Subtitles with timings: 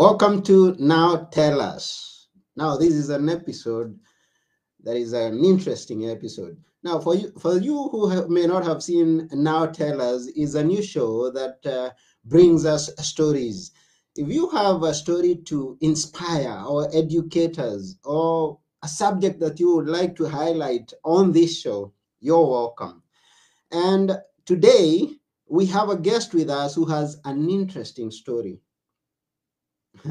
[0.00, 2.28] Welcome to Now Tell Us.
[2.56, 3.98] Now, this is an episode
[4.82, 6.56] that is an interesting episode.
[6.82, 10.54] Now, for you, for you who have, may not have seen Now Tell Us, is
[10.54, 11.90] a new show that uh,
[12.24, 13.72] brings us stories.
[14.16, 19.76] If you have a story to inspire or educate us, or a subject that you
[19.76, 23.02] would like to highlight on this show, you're welcome.
[23.70, 25.10] And today
[25.46, 28.62] we have a guest with us who has an interesting story.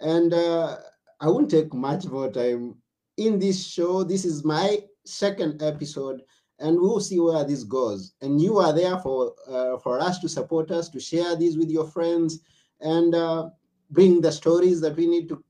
[0.00, 0.76] and uh,
[1.20, 2.76] I won't take much more time
[3.16, 4.04] in this show.
[4.04, 6.22] This is my second episode,
[6.58, 8.12] and we'll see where this goes.
[8.20, 11.70] And you are there for uh, for us to support us, to share this with
[11.70, 12.40] your friends,
[12.80, 13.50] and uh,
[13.90, 15.42] bring the stories that we need to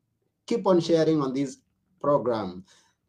[0.46, 1.58] keep on sharing on this
[2.00, 2.64] program.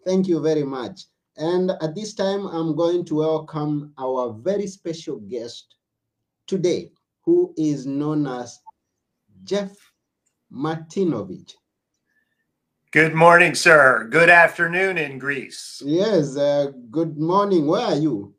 [0.06, 1.02] Thank you very much.
[1.38, 5.76] And at this time, I'm going to welcome our very special guest
[6.48, 6.92] today,
[7.22, 8.60] who is known as
[9.44, 9.87] Jeff
[10.52, 11.54] Martinovich.
[12.92, 14.08] Good morning, sir.
[14.10, 15.82] Good afternoon in Greece.
[15.86, 17.68] Yes, uh, good morning.
[17.68, 18.34] Where are you?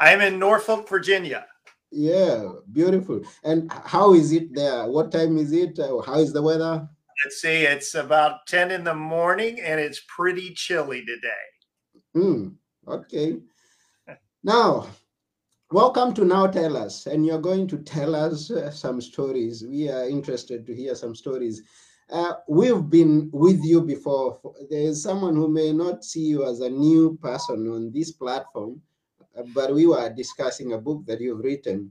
[0.00, 1.46] I'm in Norfolk, Virginia.
[1.90, 3.22] Yeah, beautiful.
[3.44, 4.86] And how is it there?
[4.86, 5.78] What time is it?
[5.78, 6.88] Uh, how is the weather?
[7.24, 12.10] Let's see, it's about 10 in the morning and it's pretty chilly today.
[12.14, 12.48] Hmm,
[12.86, 13.36] okay.
[14.42, 14.88] Now,
[15.70, 17.06] welcome to Now Tell Us.
[17.06, 19.64] And you're going to tell us uh, some stories.
[19.68, 21.62] We are interested to hear some stories.
[22.08, 24.38] Uh, we've been with you before.
[24.70, 28.80] There is someone who may not see you as a new person on this platform,
[29.36, 31.90] uh, but we were discussing a book that you've written.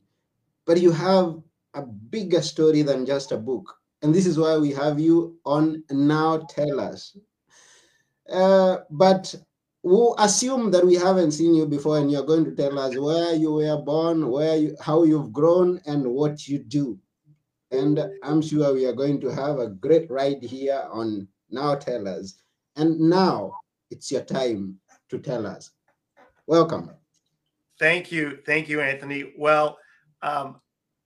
[0.66, 1.42] But you have
[1.74, 3.76] a bigger story than just a book.
[4.02, 7.18] And this is why we have you on Now Tell Us.
[8.32, 9.36] Uh, but
[9.86, 13.36] we'll assume that we haven't seen you before and you're going to tell us where
[13.36, 16.98] you were born, where you, how you've grown, and what you do.
[17.70, 22.08] And I'm sure we are going to have a great ride here on Now Tell
[22.08, 22.34] Us.
[22.76, 23.54] And now
[23.92, 24.80] it's your time
[25.10, 25.70] to tell us.
[26.48, 26.90] Welcome.
[27.78, 28.40] Thank you.
[28.44, 29.34] Thank you, Anthony.
[29.38, 29.78] Well,
[30.24, 30.62] um,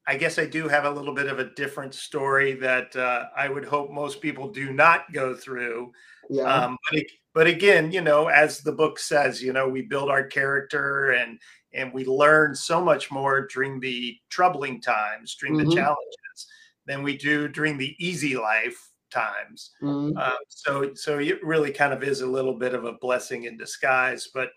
[0.07, 3.49] I guess I do have a little bit of a different story that uh, I
[3.49, 5.91] would hope most people do not go through.
[6.29, 6.43] Yeah.
[6.43, 7.03] Um, but,
[7.39, 11.39] but again, you know, as the book says, you know, we build our character and
[11.71, 15.69] and we learn so much more during the troubling times, during mm-hmm.
[15.69, 16.47] the challenges,
[16.85, 19.71] than we do during the easy life times.
[19.81, 20.17] Mm-hmm.
[20.17, 23.55] Uh, so so it really kind of is a little bit of a blessing in
[23.55, 24.27] disguise.
[24.33, 24.49] But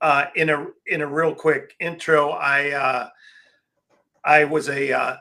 [0.00, 3.08] uh, in a in a real quick intro, I uh,
[4.24, 5.18] I was a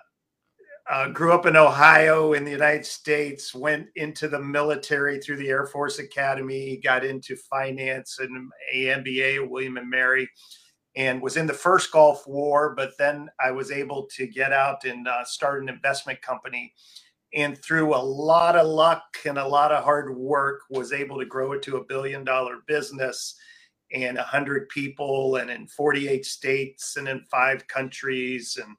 [0.90, 5.50] uh, grew up in Ohio in the United States, went into the military through the
[5.50, 10.30] Air Force Academy, got into finance and a MBA at William and Mary,
[10.96, 12.74] and was in the first Gulf War.
[12.76, 16.74] But then I was able to get out and uh, start an investment company.
[17.34, 21.26] And through a lot of luck and a lot of hard work, was able to
[21.26, 23.36] grow it to a billion dollar business
[23.94, 28.76] and 100 people and in 48 states and in five countries and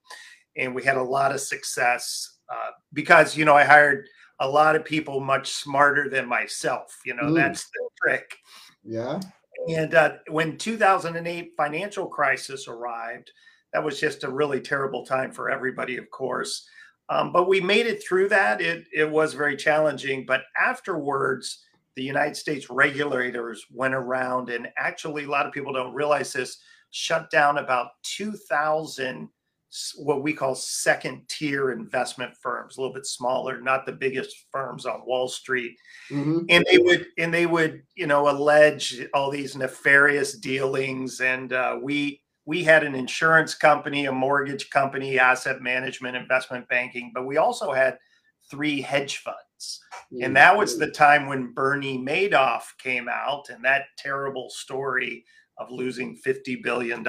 [0.56, 4.06] and we had a lot of success uh, because you know i hired
[4.40, 7.34] a lot of people much smarter than myself you know mm.
[7.34, 8.36] that's the trick.
[8.82, 9.20] Yeah.
[9.68, 13.30] And uh, when 2008 financial crisis arrived
[13.72, 16.68] that was just a really terrible time for everybody of course.
[17.08, 18.62] Um, but we made it through that.
[18.62, 21.64] It, it was very challenging but afterwards
[21.96, 26.58] the United States regulators went around and actually, a lot of people don't realize this,
[26.90, 29.28] shut down about 2,000
[29.96, 34.86] what we call second tier investment firms, a little bit smaller, not the biggest firms
[34.86, 35.76] on Wall Street.
[36.10, 36.40] Mm-hmm.
[36.48, 41.20] And they would and they would, you know, allege all these nefarious dealings.
[41.20, 47.10] And uh, we we had an insurance company, a mortgage company, asset management, investment banking,
[47.14, 47.98] but we also had
[48.50, 49.80] three hedge funds.
[50.22, 55.24] And that was the time when Bernie Madoff came out and that terrible story
[55.58, 57.02] of losing $50 billion.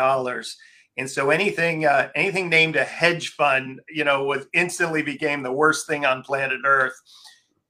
[0.97, 5.51] And so anything uh, anything named a hedge fund, you know, was instantly became the
[5.51, 6.95] worst thing on planet Earth.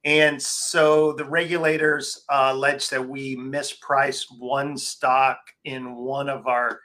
[0.04, 6.80] And so the regulators uh, alleged that we mispriced one stock in one of our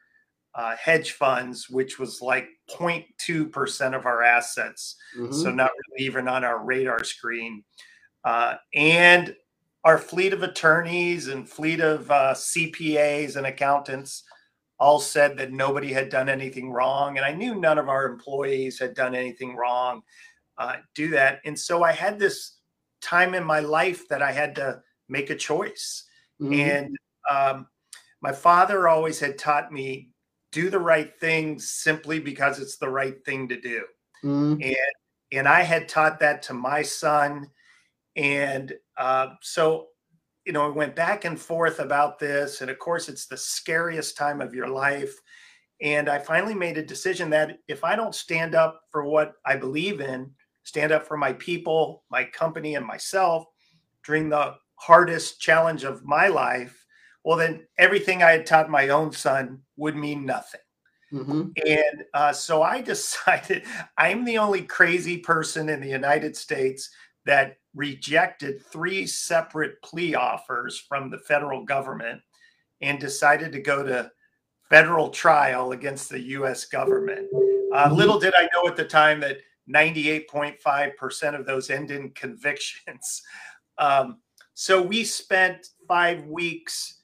[0.55, 4.97] uh, hedge funds, which was like 0.2% of our assets.
[5.17, 5.33] Mm-hmm.
[5.33, 7.63] So not really even on our radar screen.
[8.25, 9.37] Uh, and
[9.85, 14.25] our fleet of attorneys and fleet of uh, CPAs and accountants
[14.81, 17.17] all said that nobody had done anything wrong.
[17.17, 20.03] And I knew none of our employees had done anything wrong.
[20.59, 21.41] Uh, do that.
[21.45, 22.57] And so I had this
[23.01, 26.05] time in my life that I had to make a choice.
[26.41, 26.55] Mm-hmm.
[26.55, 26.97] And
[27.31, 27.67] um,
[28.23, 30.11] my father always had taught me
[30.51, 33.85] do the right thing simply because it's the right thing to do.
[34.25, 34.63] Mm-hmm.
[34.63, 34.77] And
[35.33, 37.51] and I had taught that to my son.
[38.17, 39.89] And uh, so,
[40.51, 42.61] you know, we went back and forth about this.
[42.61, 45.17] And of course, it's the scariest time of your life.
[45.81, 49.55] And I finally made a decision that if I don't stand up for what I
[49.55, 50.33] believe in,
[50.65, 53.45] stand up for my people, my company, and myself
[54.05, 56.85] during the hardest challenge of my life,
[57.23, 60.63] well, then everything I had taught my own son would mean nothing.
[61.13, 61.51] Mm-hmm.
[61.65, 63.63] And uh, so I decided
[63.97, 66.91] I'm the only crazy person in the United States
[67.27, 72.21] that rejected three separate plea offers from the federal government
[72.81, 74.11] and decided to go to
[74.69, 77.29] federal trial against the US government.
[77.73, 77.95] Uh, mm-hmm.
[77.95, 79.39] little did I know at the time that
[79.73, 83.23] 98.5% of those end in convictions.
[83.79, 84.19] Um,
[84.55, 87.03] so we spent five weeks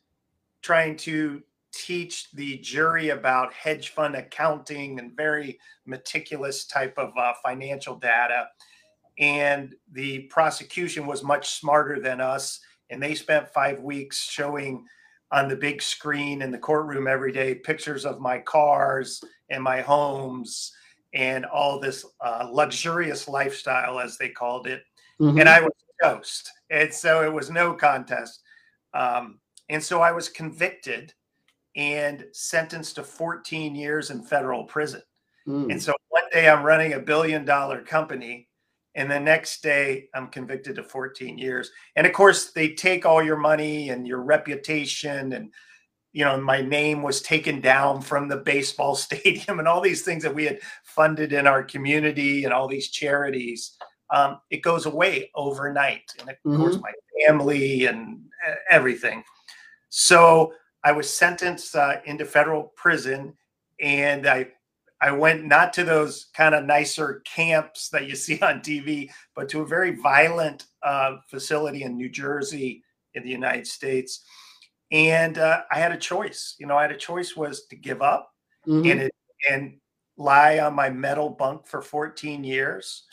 [0.62, 1.42] trying to
[1.72, 8.48] teach the jury about hedge fund accounting and very meticulous type of uh, financial data.
[9.18, 12.60] And the prosecution was much smarter than us.
[12.90, 14.84] And they spent five weeks showing
[15.32, 19.80] on the big screen in the courtroom every day pictures of my cars and my
[19.80, 20.72] homes
[21.14, 24.82] and all this uh, luxurious lifestyle, as they called it.
[25.20, 25.40] Mm-hmm.
[25.40, 25.72] And I was
[26.02, 26.52] toast.
[26.70, 28.42] And so it was no contest.
[28.94, 31.12] Um, and so I was convicted
[31.74, 35.02] and sentenced to 14 years in federal prison.
[35.46, 35.70] Mm.
[35.70, 38.45] And so one day I'm running a billion dollar company,
[38.96, 41.70] and the next day I'm convicted to 14 years.
[41.94, 45.52] And of course, they take all your money and your reputation, and
[46.12, 50.22] you know, my name was taken down from the baseball stadium and all these things
[50.22, 53.76] that we had funded in our community and all these charities.
[54.10, 56.56] Um, it goes away overnight, and of mm-hmm.
[56.56, 56.92] course, my
[57.26, 58.20] family and
[58.70, 59.22] everything.
[59.90, 60.54] So
[60.84, 63.34] I was sentenced uh, into federal prison,
[63.78, 64.48] and I
[65.00, 69.48] I went not to those kind of nicer camps that you see on TV, but
[69.50, 72.82] to a very violent uh, facility in New Jersey
[73.14, 74.24] in the United States.
[74.92, 76.54] And uh, I had a choice.
[76.58, 78.30] You know, I had a choice was to give up
[78.66, 78.90] mm-hmm.
[78.90, 79.14] and it,
[79.50, 79.78] and
[80.16, 83.04] lie on my metal bunk for 14 years,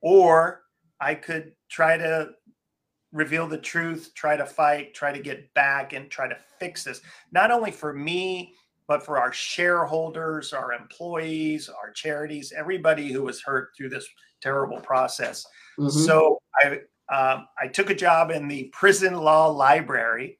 [0.00, 0.62] or
[1.00, 2.30] I could try to
[3.12, 7.00] reveal the truth, try to fight, try to get back, and try to fix this,
[7.30, 8.54] not only for me,
[8.92, 14.06] but for our shareholders, our employees, our charities, everybody who was hurt through this
[14.42, 15.46] terrible process.
[15.78, 15.98] Mm-hmm.
[15.98, 16.72] So I
[17.08, 20.38] um, I took a job in the prison law library,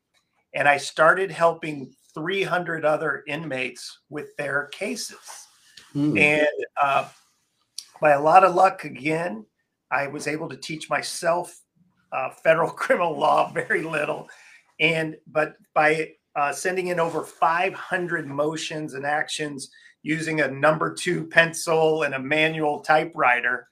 [0.54, 5.48] and I started helping 300 other inmates with their cases.
[5.94, 6.20] Mm.
[6.20, 7.08] And uh,
[8.02, 9.46] by a lot of luck, again,
[9.90, 11.58] I was able to teach myself
[12.12, 14.28] uh, federal criminal law very little,
[14.78, 19.70] and but by uh, sending in over 500 motions and actions
[20.02, 23.68] using a number two pencil and a manual typewriter,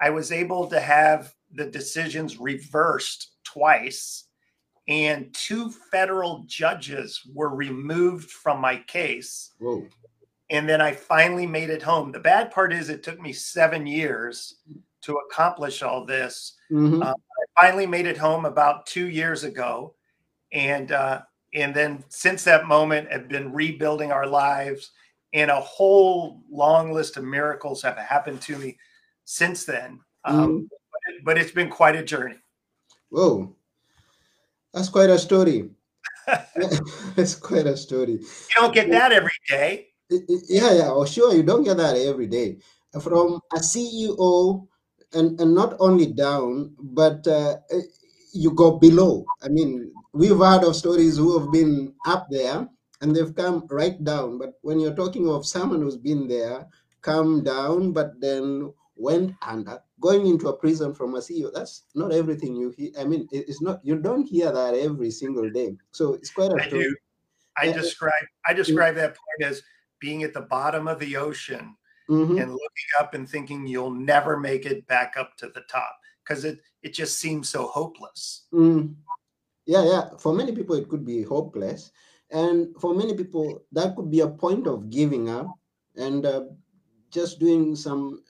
[0.00, 4.24] I was able to have the decisions reversed twice,
[4.88, 9.52] and two federal judges were removed from my case.
[9.58, 9.86] Whoa.
[10.50, 12.12] And then I finally made it home.
[12.12, 14.56] The bad part is it took me seven years
[15.02, 16.56] to accomplish all this.
[16.70, 17.02] Mm-hmm.
[17.02, 19.94] Uh, I finally made it home about two years ago,
[20.52, 21.22] and uh,
[21.54, 24.90] and then since that moment, have been rebuilding our lives,
[25.32, 28.76] and a whole long list of miracles have happened to me
[29.24, 30.00] since then.
[30.24, 30.58] Um, mm-hmm.
[30.66, 32.36] but, it, but it's been quite a journey.
[33.10, 33.54] Whoa,
[34.72, 35.70] that's quite a story.
[37.16, 38.12] It's quite a story.
[38.12, 39.88] You don't get that every day.
[40.10, 42.58] Yeah, yeah, oh, sure, you don't get that every day.
[43.00, 44.66] From a CEO
[45.12, 47.56] and and not only down, but uh,
[48.32, 49.24] you go below.
[49.42, 52.68] I mean, we've heard of stories who have been up there
[53.00, 54.38] and they've come right down.
[54.38, 56.66] But when you're talking of someone who's been there,
[57.02, 62.12] come down, but then went under, going into a prison from a CEO, that's not
[62.12, 62.90] everything you hear.
[62.98, 65.76] I mean, it's not you don't hear that every single day.
[65.90, 66.84] So it's quite a I story.
[66.84, 66.96] Do.
[67.56, 68.12] I describe
[68.46, 69.62] I describe that point as
[69.98, 71.76] being at the bottom of the ocean
[72.08, 72.38] mm-hmm.
[72.38, 76.44] and looking up and thinking you'll never make it back up to the top because
[76.44, 78.44] it it just seems so hopeless.
[78.52, 78.94] Mm.
[79.66, 80.08] Yeah, yeah.
[80.18, 81.90] For many people, it could be hopeless,
[82.30, 85.48] and for many people, that could be a point of giving up
[85.96, 86.44] and uh,
[87.10, 88.22] just doing some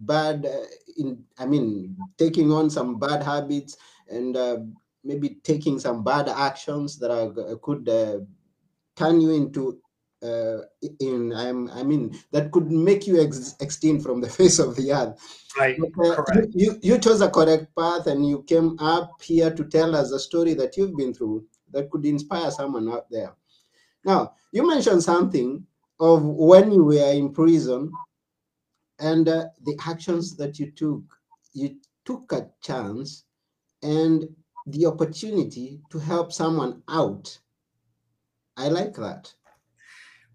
[0.00, 0.44] bad.
[0.46, 0.66] Uh,
[0.98, 3.76] in I mean, taking on some bad habits
[4.08, 4.58] and uh,
[5.04, 8.18] maybe taking some bad actions that are, could uh,
[8.94, 9.80] turn you into
[10.22, 10.58] uh,
[11.00, 14.92] in I'm, I mean that could make you ex- extinct from the face of the
[14.92, 15.18] earth.
[15.58, 15.76] Right.
[15.78, 16.48] But, uh, correct.
[16.52, 20.18] You, you chose a correct path and you came up here to tell us a
[20.18, 23.34] story that you've been through that could inspire someone out there.
[24.04, 25.66] Now, you mentioned something
[26.00, 27.92] of when you were in prison
[28.98, 31.02] and uh, the actions that you took
[31.52, 33.24] you took a chance
[33.82, 34.28] and
[34.66, 37.38] the opportunity to help someone out.
[38.56, 39.34] I like that.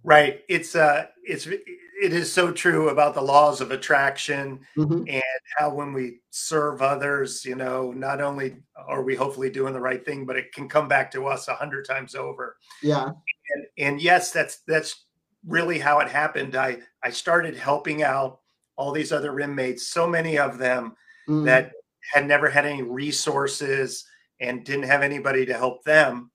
[0.08, 0.46] Right.
[0.48, 5.04] It's uh it's it is so true about the laws of attraction mm-hmm.
[5.06, 5.24] and
[5.58, 8.56] how when we serve others, you know, not only
[8.88, 11.54] are we hopefully doing the right thing, but it can come back to us a
[11.54, 12.56] hundred times over.
[12.82, 13.08] Yeah.
[13.08, 15.08] And and yes, that's that's
[15.46, 16.56] really how it happened.
[16.56, 18.40] I I started helping out
[18.78, 20.96] all these other inmates, so many of them
[21.28, 21.44] mm-hmm.
[21.44, 21.74] that
[22.14, 24.06] had never had any resources
[24.40, 26.32] and didn't have anybody to help them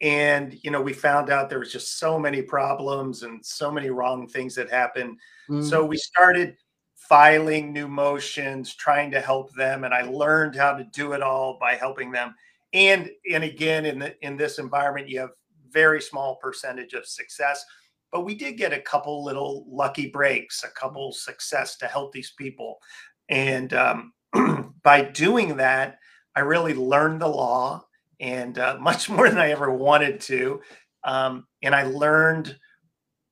[0.00, 3.90] and you know we found out there was just so many problems and so many
[3.90, 5.18] wrong things that happened.
[5.48, 5.68] Mm.
[5.68, 6.56] so we started
[6.94, 11.58] filing new motions trying to help them and i learned how to do it all
[11.60, 12.34] by helping them.
[12.72, 15.30] And and again in the in this environment you have
[15.70, 17.64] very small percentage of success
[18.12, 22.32] but we did get a couple little lucky breaks a couple success to help these
[22.36, 22.80] people.
[23.28, 24.12] And um,
[24.82, 25.98] by doing that
[26.36, 27.84] i really learned the law
[28.20, 30.60] and uh, much more than I ever wanted to.
[31.04, 32.56] Um, and I learned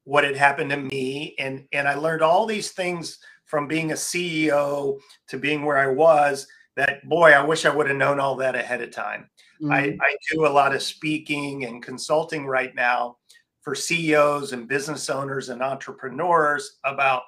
[0.05, 3.95] what had happened to me, and and I learned all these things from being a
[3.95, 6.47] CEO to being where I was.
[6.77, 9.29] That boy, I wish I would have known all that ahead of time.
[9.61, 9.73] Mm-hmm.
[9.73, 13.17] I, I do a lot of speaking and consulting right now
[13.63, 17.23] for CEOs and business owners and entrepreneurs about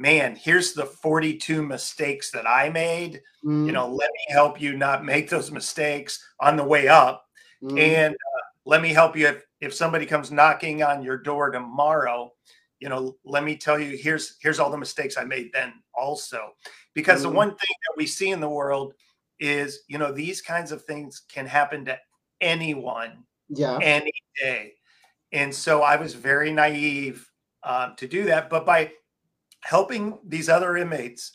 [0.00, 3.20] man, here's the 42 mistakes that I made.
[3.44, 3.66] Mm.
[3.66, 7.26] You know, let me help you not make those mistakes on the way up.
[7.62, 7.78] Mm.
[7.78, 12.32] And uh, let me help you if, if somebody comes knocking on your door tomorrow,
[12.78, 16.52] you know, let me tell you, here's here's all the mistakes I made then also.
[16.94, 17.24] Because mm.
[17.24, 18.94] the one thing that we see in the world
[19.38, 21.98] is, you know, these kinds of things can happen to
[22.40, 23.78] anyone yeah.
[23.82, 24.72] any day.
[25.30, 27.30] And so I was very naive
[27.62, 28.48] uh, to do that.
[28.48, 28.92] But by
[29.62, 31.32] helping these other inmates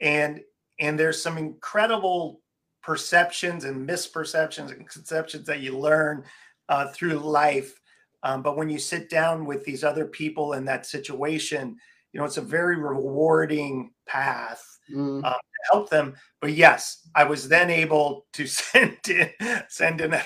[0.00, 0.40] and
[0.80, 2.40] and there's some incredible
[2.82, 6.22] perceptions and misperceptions and conceptions that you learn
[6.68, 7.80] uh, through life.
[8.22, 11.76] Um, but when you sit down with these other people in that situation
[12.12, 15.22] you know it's a very rewarding path mm.
[15.24, 16.14] uh, to help them.
[16.40, 19.30] But yes i was then able to send in
[19.68, 20.16] send in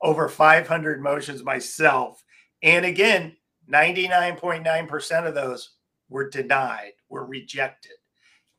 [0.00, 2.22] over 500 motions myself.
[2.62, 3.36] And again
[3.70, 5.76] 99.9% of those
[6.08, 7.92] were denied, were rejected.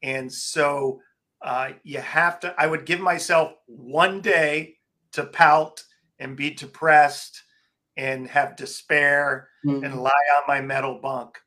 [0.02, 1.02] And so
[1.42, 4.76] uh, you have to, I would give myself one day
[5.14, 5.84] to pout
[6.20, 7.42] and be depressed
[7.98, 9.84] and have despair mm-hmm.
[9.84, 11.38] and lie on my metal bunk.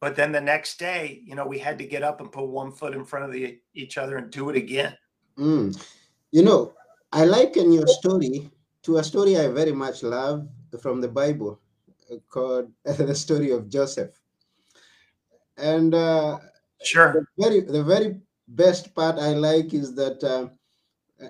[0.00, 2.72] But then the next day, you know, we had to get up and put one
[2.72, 4.96] foot in front of the, each other and do it again.
[5.38, 5.76] Mm.
[6.30, 6.72] You know,
[7.12, 8.50] I liken your story
[8.84, 10.48] to a story I very much love
[10.80, 11.60] from the Bible
[12.10, 14.19] uh, called the story of Joseph.
[15.60, 16.38] And uh,
[16.82, 20.48] sure, the very the very best part I like is that, uh,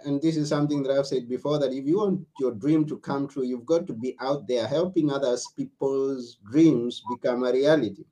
[0.04, 2.98] and this is something that I've said before, that if you want your dream to
[2.98, 8.04] come true, you've got to be out there helping others people's dreams become a reality.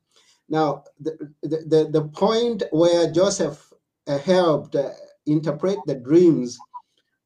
[0.49, 3.73] Now, the the, the, the point where Joseph
[4.07, 4.91] uh, helped uh,
[5.27, 6.59] interpret the dreams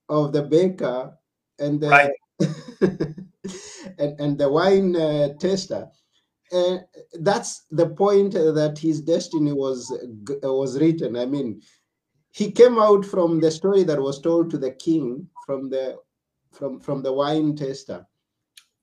[0.08, 1.16] of the baker
[1.58, 2.10] and the right.
[3.98, 5.88] and, and the wine uh, tester
[6.52, 6.78] uh,
[7.20, 11.16] that's the point that his destiny was uh, was written.
[11.16, 11.62] I mean,
[12.30, 15.96] he came out from the story that was told to the king from the
[16.52, 18.06] from from the wine tester,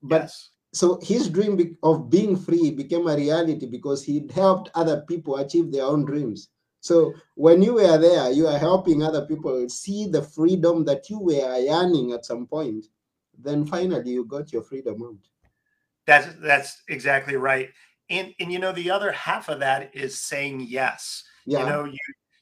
[0.01, 0.49] but yes.
[0.73, 5.71] so his dream of being free became a reality because he helped other people achieve
[5.71, 6.49] their own dreams.
[6.81, 11.19] So when you were there, you are helping other people see the freedom that you
[11.19, 12.85] were yearning at some point.
[13.37, 15.27] Then finally, you got your freedom out.
[16.09, 17.69] That's that's exactly right.
[18.09, 21.23] And and you know the other half of that is saying yes.
[21.45, 21.59] Yeah.
[21.59, 21.99] You know you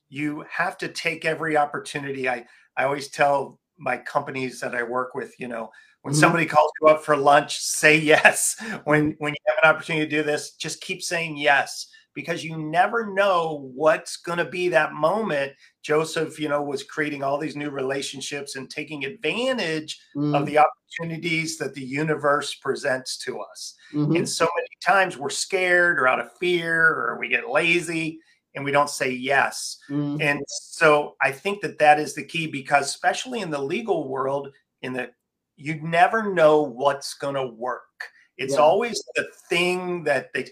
[0.08, 2.30] you have to take every opportunity.
[2.30, 2.46] I
[2.78, 5.70] I always tell my companies that I work with, you know,
[6.02, 6.22] when mm-hmm.
[6.22, 8.56] somebody calls you up for lunch, say yes.
[8.86, 12.58] When when you have an opportunity to do this, just keep saying yes because you
[12.58, 15.54] never know what's going to be that moment.
[15.84, 20.36] Joseph, you know, was creating all these new relationships and taking advantage mm.
[20.36, 23.76] of the opportunities that the universe presents to us.
[23.94, 24.16] Mm-hmm.
[24.16, 28.20] And so many times we're scared or out of fear or we get lazy
[28.56, 29.78] and we don't say yes.
[29.88, 30.20] Mm.
[30.20, 34.52] And so I think that that is the key because especially in the legal world
[34.82, 35.12] in the
[35.56, 37.84] you never know what's going to work.
[38.38, 38.62] It's yeah.
[38.62, 40.48] always the thing that they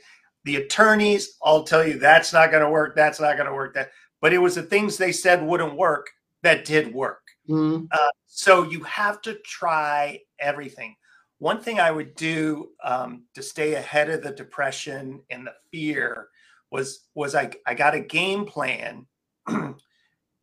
[0.45, 3.73] the attorneys all tell you that's not going to work, that's not going to work.
[3.73, 6.07] That, but it was the things they said wouldn't work
[6.43, 7.21] that did work.
[7.49, 7.85] Mm-hmm.
[7.91, 10.95] Uh, so you have to try everything.
[11.39, 16.29] One thing I would do um, to stay ahead of the depression and the fear
[16.71, 19.05] was was I I got a game plan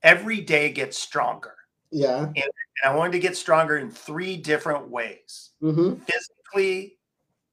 [0.02, 1.54] every day get stronger.
[1.90, 2.24] Yeah.
[2.24, 6.02] And, and I wanted to get stronger in three different ways Mm-hmm.
[6.02, 6.98] physically,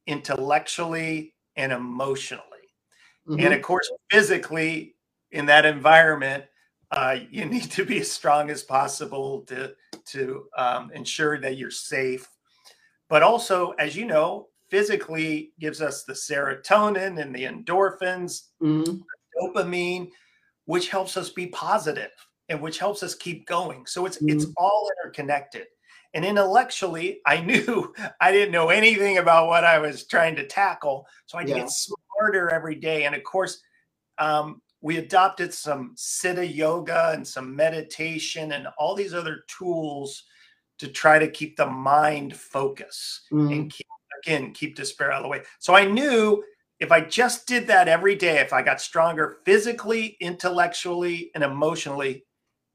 [0.08, 2.44] intellectually, and emotionally.
[3.28, 3.40] Mm-hmm.
[3.40, 4.96] And of course, physically,
[5.32, 6.46] in that environment,
[6.92, 9.76] uh, you need to be as strong as possible to,
[10.06, 12.28] to um, ensure that you're safe.
[13.10, 19.02] But also, as you know, physically gives us the serotonin and the endorphins Mm-hmm.
[19.40, 20.10] dopamine,
[20.66, 22.12] which helps us be positive
[22.50, 23.86] and which helps us keep going.
[23.86, 24.54] So it's it's Mhm.
[24.58, 25.68] all interconnected.
[26.14, 31.08] And intellectually, I knew I didn't know anything about what I was trying to tackle,
[31.26, 31.58] so I Yeah.
[31.58, 33.06] get smarter every day.
[33.06, 33.62] And of course,
[34.18, 40.24] um, we adopted some Siddha yoga and some meditation and all these other tools
[40.80, 43.54] to try to keep the mind focused Mm-hmm.
[43.54, 43.88] and keep
[44.24, 45.44] again keep despair out of the way.
[45.60, 46.44] So I knew
[46.80, 52.26] if I just did that every day, if I got stronger physically, intellectually, and emotionally,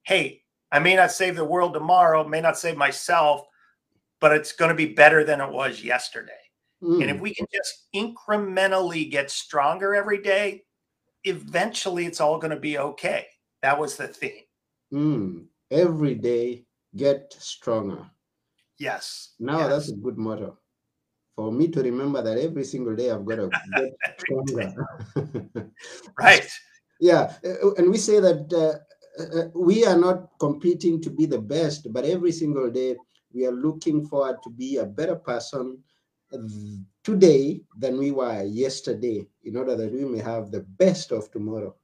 [0.04, 0.43] hey,
[0.74, 3.46] I may not save the world tomorrow, may not save myself,
[4.20, 6.32] but it's going to be better than it was yesterday.
[6.82, 7.00] Mm-hmm.
[7.00, 10.64] And if we can just incrementally get stronger every day,
[11.22, 13.24] eventually it's all going to be okay.
[13.62, 14.42] That was the theme.
[14.92, 15.44] Mm.
[15.70, 16.64] Every day,
[16.96, 18.04] get stronger.
[18.80, 19.34] Yes.
[19.38, 19.68] Now yes.
[19.68, 20.58] that's a good motto
[21.36, 24.74] for me to remember that every single day I've got to get stronger.
[26.18, 26.48] right.
[26.98, 27.32] yeah,
[27.76, 28.78] and we say that uh,
[29.18, 32.96] uh, we are not competing to be the best, but every single day
[33.32, 35.78] we are looking forward to be a better person
[36.32, 36.38] uh,
[37.02, 41.74] today than we were yesterday, in order that we may have the best of tomorrow.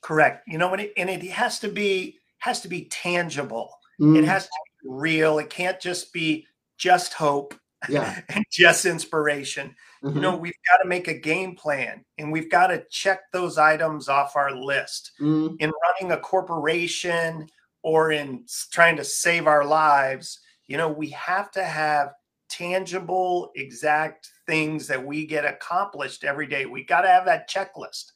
[0.00, 0.46] Correct.
[0.46, 3.70] You know, and it, and it has to be has to be tangible.
[4.00, 4.50] Mm, It has to
[4.82, 5.38] be real.
[5.38, 6.46] It can't just be
[6.76, 7.54] just hope
[7.88, 9.74] yeah, and just inspiration.
[10.02, 13.30] mhm, You know, we've got to make a game plan and we've got to check
[13.32, 15.12] those items off our list.
[15.20, 17.48] mm, In running a corporation
[17.82, 22.12] or in trying to save our lives, you know, we have to have
[22.48, 26.66] tangible, exact things that we get accomplished every day.
[26.66, 28.12] We got to have that checklist.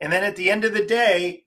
[0.00, 1.44] And then at the end of the day,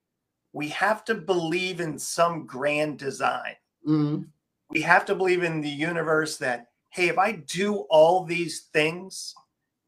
[0.52, 3.54] we have to believe in some grand design
[3.86, 4.26] mm,
[4.70, 9.34] we have to believe in the universe that hey if i do all these things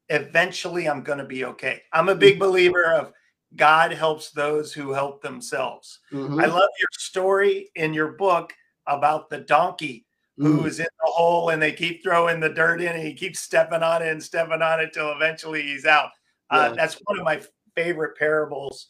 [0.08, 1.82] eventually i'm going to be okay.
[1.92, 3.12] I'm a big believer of
[3.56, 6.00] god helps those who help themselves.
[6.12, 8.52] Mhm, i love your story in your book
[8.86, 12.80] about the donkey who mm, is in the hole and they keep throwing the dirt
[12.80, 16.10] in and he keeps stepping on it and stepping on it till eventually he's out.
[16.48, 16.74] Uh, Yeah.
[16.76, 17.42] that's one of my
[17.76, 18.86] favorite parables.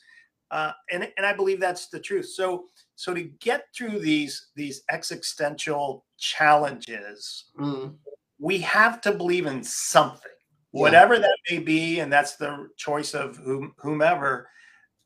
[0.53, 2.29] Uh, and, and i believe that's the truth.
[2.29, 7.95] So so to get through these these existential challenges mm,
[8.39, 10.31] we have to believe in something.
[10.73, 10.83] Yeah.
[10.83, 14.49] whatever that may be and that's the choice of whom, whomever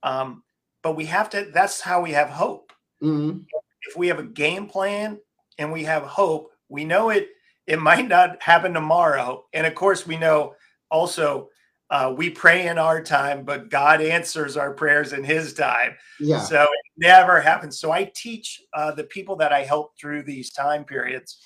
[0.02, 0.42] um,
[0.82, 2.72] but we have to that's how we have hope.
[3.02, 3.44] Mm,
[3.88, 5.18] if we have a game plan
[5.58, 7.30] and we have hope we know it
[7.66, 9.46] it might not happen tomorrow.
[9.54, 10.54] And of course we know
[10.90, 11.48] also
[11.90, 15.96] uh, we pray in our time but god answers our prayers in his time.
[16.20, 17.78] Yeah, so never happens.
[17.78, 21.38] So I teach uh, the people that I help through these time periods,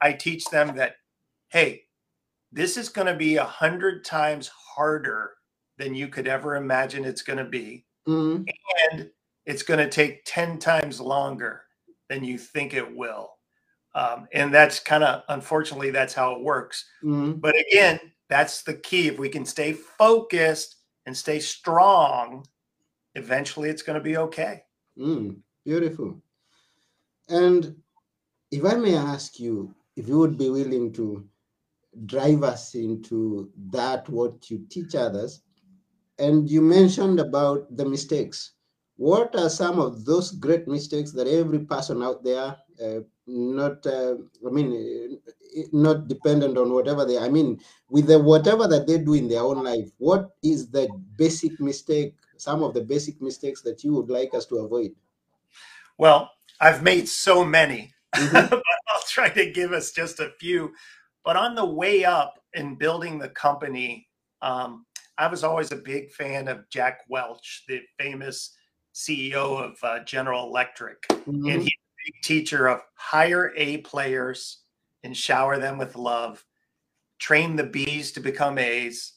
[0.00, 0.96] I teach them that,
[1.48, 1.84] hey,
[2.52, 5.32] this is going to be a hundred times harder
[5.78, 7.86] than you could ever imagine it's going to be.
[8.06, 8.44] mm,
[8.92, 9.10] And
[9.46, 11.62] it's going to take 10 times longer
[12.08, 13.32] than you think it will.
[13.94, 16.84] Um, and that's kind of, unfortunately, that's how it works.
[17.04, 19.08] mm, But again, that's the key.
[19.08, 22.46] If we can stay focused and stay strong,
[23.14, 24.62] eventually it's going to be okay.
[24.96, 26.22] Mm, beautiful.
[27.28, 27.82] And
[28.50, 31.28] if I may ask you, if you would be willing to
[32.06, 35.42] drive us into that, what you teach others,
[36.18, 38.52] and you mentioned about the mistakes.
[38.96, 44.16] What are some of those great mistakes that every person out there, uh, not, uh,
[44.46, 48.98] I mean, uh, not dependent on whatever they, I mean, with the whatever that they
[48.98, 53.62] do in their own life, what is the basic mistake, some of the basic mistakes
[53.62, 54.92] that you would like us to avoid?
[55.96, 58.32] Well, I've made so many, Mhm.
[58.50, 60.72] but I'll try to give us just a few.
[61.24, 64.08] But on the way up in building the company,
[64.42, 68.56] um, I was always a big fan of Jack Welch, the famous
[68.92, 71.00] CEO of uh, General Electric.
[71.08, 71.52] Mhm.
[71.52, 74.62] And he's a big teacher of hire A players
[75.04, 76.44] and shower them with love,
[77.18, 79.14] train the B's to become A's,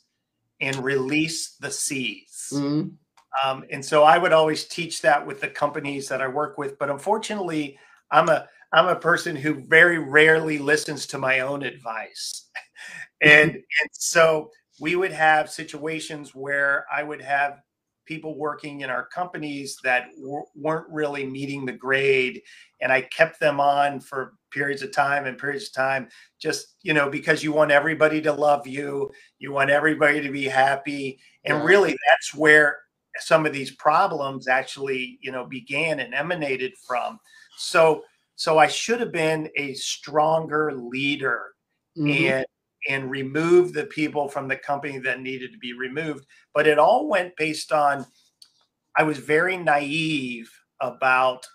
[0.61, 2.49] and release the C's.
[2.53, 2.97] Mhm.
[3.43, 6.77] Um, and so I would always teach that with the companies that I work with.
[6.79, 7.77] But unfortunately,
[8.11, 12.49] I'm a I'm a person who very rarely listens to my own advice.
[13.21, 17.61] and and so we would have situations where I would have
[18.05, 20.09] people working in our companies that
[20.55, 22.41] weren't really meeting the grade
[22.81, 26.07] and i kept them on for periods of time and periods of time
[26.39, 30.45] just you know because you want everybody to love you you want everybody to be
[30.45, 32.77] happy and really that's where
[33.19, 37.19] some of these problems actually you know began and emanated from
[37.57, 38.01] so
[38.35, 41.41] so i should have been a stronger leader
[41.97, 42.33] mm-hmm.
[42.33, 42.45] and
[42.87, 46.25] and remove the people from the company that needed to be removed.
[46.53, 48.05] But it all went based on,
[48.97, 50.49] I was very naive
[50.81, 51.45] about,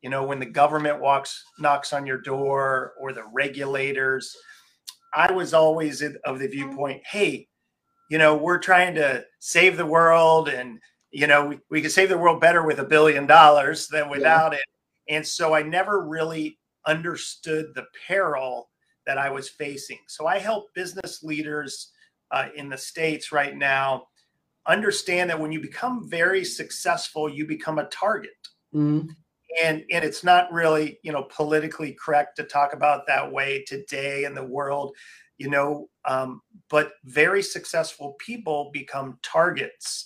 [0.00, 4.34] you know, when the government walks, knocks on your door or the regulators.
[5.14, 7.48] I was always of the viewpoint, hey,
[8.10, 10.78] you know, we're trying to save the world and,
[11.10, 14.52] you know, we, we could save the world better with a billion dollars than without
[14.52, 14.58] yeah.
[14.58, 14.64] it.
[15.14, 18.70] And so I never really understood the peril
[19.06, 19.98] that I was facing.
[20.06, 21.92] So I help business leaders
[22.30, 24.08] uh, in the States right now
[24.66, 28.30] understand that when you become very successful, you become a target.
[28.74, 29.08] Mm-hmm.
[29.64, 34.24] And, and it's not really you know politically correct to talk about that way today
[34.24, 34.94] in the world
[35.38, 40.04] you know um, but very successful people become targets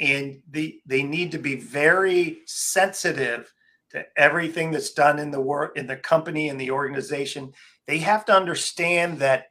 [0.00, 3.52] and they they need to be very sensitive
[3.90, 7.52] to everything that's done in the work in the company and the organization
[7.86, 9.46] they have to understand that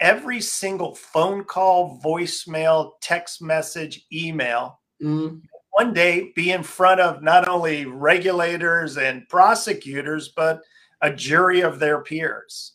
[0.00, 5.40] every single phone call, voicemail, text message, email, mm.
[5.70, 10.60] one day be in front of not only regulators and prosecutors, but
[11.02, 12.74] a jury of their peers.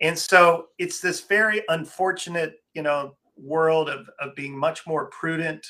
[0.00, 5.66] And so it's this very unfortunate, you know, world of, of being much more prudent,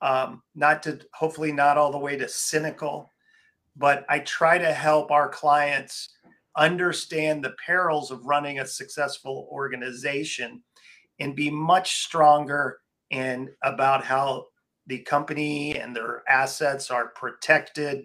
[0.00, 3.12] um, not to hopefully not all the way to cynical,
[3.76, 6.10] but I try to help our clients
[6.56, 10.62] understand the perils of running a successful organization
[11.20, 12.80] and be much stronger
[13.10, 14.46] and about how
[14.86, 18.04] the company and their assets are protected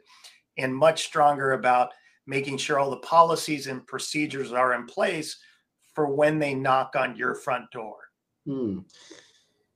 [0.58, 1.92] and much stronger about
[2.28, 5.38] making sure all the policies and procedures are in place
[5.94, 7.98] for when they knock on your front door.
[8.46, 8.80] Hmm.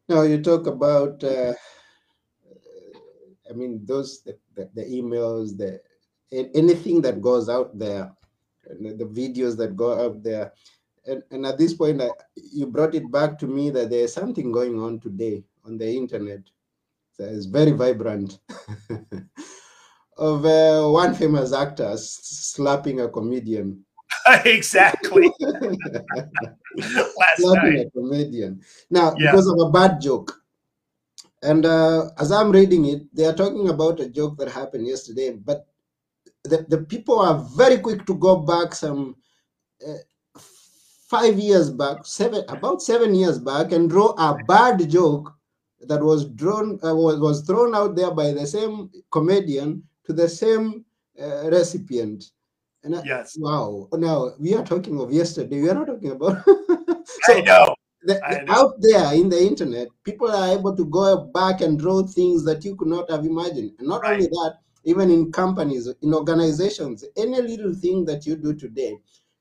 [0.10, 1.54] Now you talk about, uh,
[3.50, 5.80] I mean, those the, the, the emails, the
[6.32, 8.12] anything that goes out there
[8.80, 10.54] the videos that go out there.
[11.06, 14.52] And, and at this point, I, you brought it back to me that there's something
[14.52, 16.42] going on today on the internet.
[17.14, 18.40] So it's very vibrant.
[20.18, 23.86] of uh, one famous actor slapping a comedian.
[24.46, 25.32] exactly.
[27.38, 27.88] slapping night.
[27.88, 28.62] a comedian.
[28.90, 29.32] Now, yeah.
[29.32, 30.42] because of a bad joke.
[31.44, 35.32] And uh, as I'm reading it, they are talking about a joke that happened yesterday,
[35.32, 35.68] but
[36.44, 39.16] the, the people are very quick to go back some
[39.88, 40.40] uh,
[41.08, 45.34] five years back, seven about seven years back, and draw a bad joke
[45.82, 50.28] that was drawn uh, was, was thrown out there by the same comedian to the
[50.28, 50.84] same
[51.22, 52.32] uh, recipient.
[52.84, 53.36] And I, yes.
[53.40, 53.90] Wow.
[53.94, 55.62] Now we are talking of yesterday.
[55.62, 56.44] We are not talking about.
[57.06, 57.76] so I know.
[58.08, 58.44] The, I.
[58.48, 62.64] Out there in the internet, people are able to go back and draw things that
[62.64, 63.74] you could not have imagined.
[63.80, 64.14] And not right.
[64.14, 68.98] only that, even in companies, in organizations, any little thing that you do today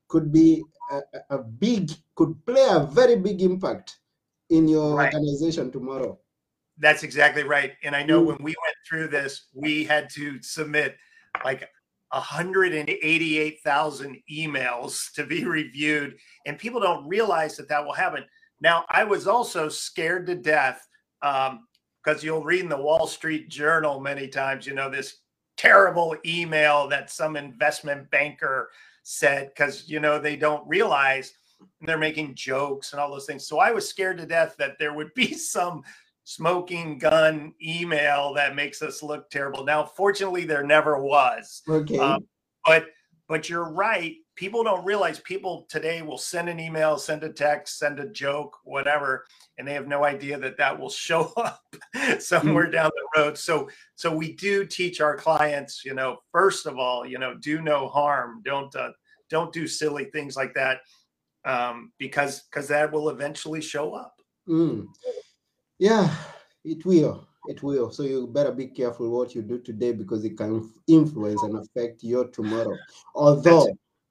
[0.09, 0.99] could be a,
[1.29, 3.99] a big, could play a very big impact
[4.49, 5.13] in your right.
[5.13, 6.19] organization tomorrow.
[6.77, 7.71] That's exactly right.
[7.83, 8.27] And I know mm.
[8.27, 10.97] when we went through this, we had to submit
[11.45, 11.69] like
[12.09, 16.17] 188,000 emails to be reviewed.
[16.45, 18.25] And people don't realize that that will happen.
[18.61, 20.87] Now, I was also scared to death
[21.21, 25.17] because um, you'll read in the Wall Street Journal many times, you know, this
[25.57, 28.69] terrible email that some investment banker
[29.03, 31.33] said because you know they don't realize
[31.81, 33.47] they're making jokes and all those things.
[33.47, 35.83] So I was scared to death that there would be some
[36.23, 39.63] smoking gun email that makes us look terrible.
[39.63, 41.61] Now, fortunately, there never was.
[41.67, 41.97] Okay.
[41.97, 42.27] Um,
[42.65, 42.87] but
[43.27, 47.79] but you're right people don't realize people today will send an email, send a text,
[47.79, 49.25] send a joke, whatever,
[49.57, 51.61] and they have no idea that that will show up
[52.19, 52.71] somewhere mm-hmm.
[52.71, 53.37] down the road.
[53.37, 57.61] So, so we do teach our clients, you know, first of all, you know, do
[57.61, 58.41] no harm.
[58.45, 58.91] Don't uh,
[59.29, 60.81] don't do silly things like that,
[61.43, 64.21] um, because because that will eventually show up.
[64.47, 64.85] Mm.
[65.79, 66.15] Yeah,
[66.63, 67.27] it will.
[67.47, 67.91] It will.
[67.91, 72.03] So you better be careful what you do today because it can influence and affect
[72.03, 72.77] your tomorrow.
[73.15, 73.67] Although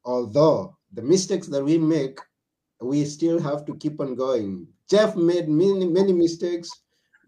[0.07, 2.19] although the mistakes that we make,
[2.81, 4.67] we still have to keep on going.
[4.89, 6.71] Jeff made many, many mistakes,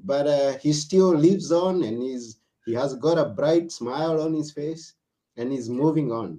[0.01, 4.33] but uh, he still lives on and he's he has got a bright smile on
[4.33, 4.95] his face
[5.37, 6.39] and he's moving on.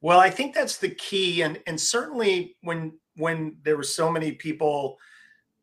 [0.00, 1.42] Well, I think that's the key.
[1.42, 4.98] And and certainly when when there were so many people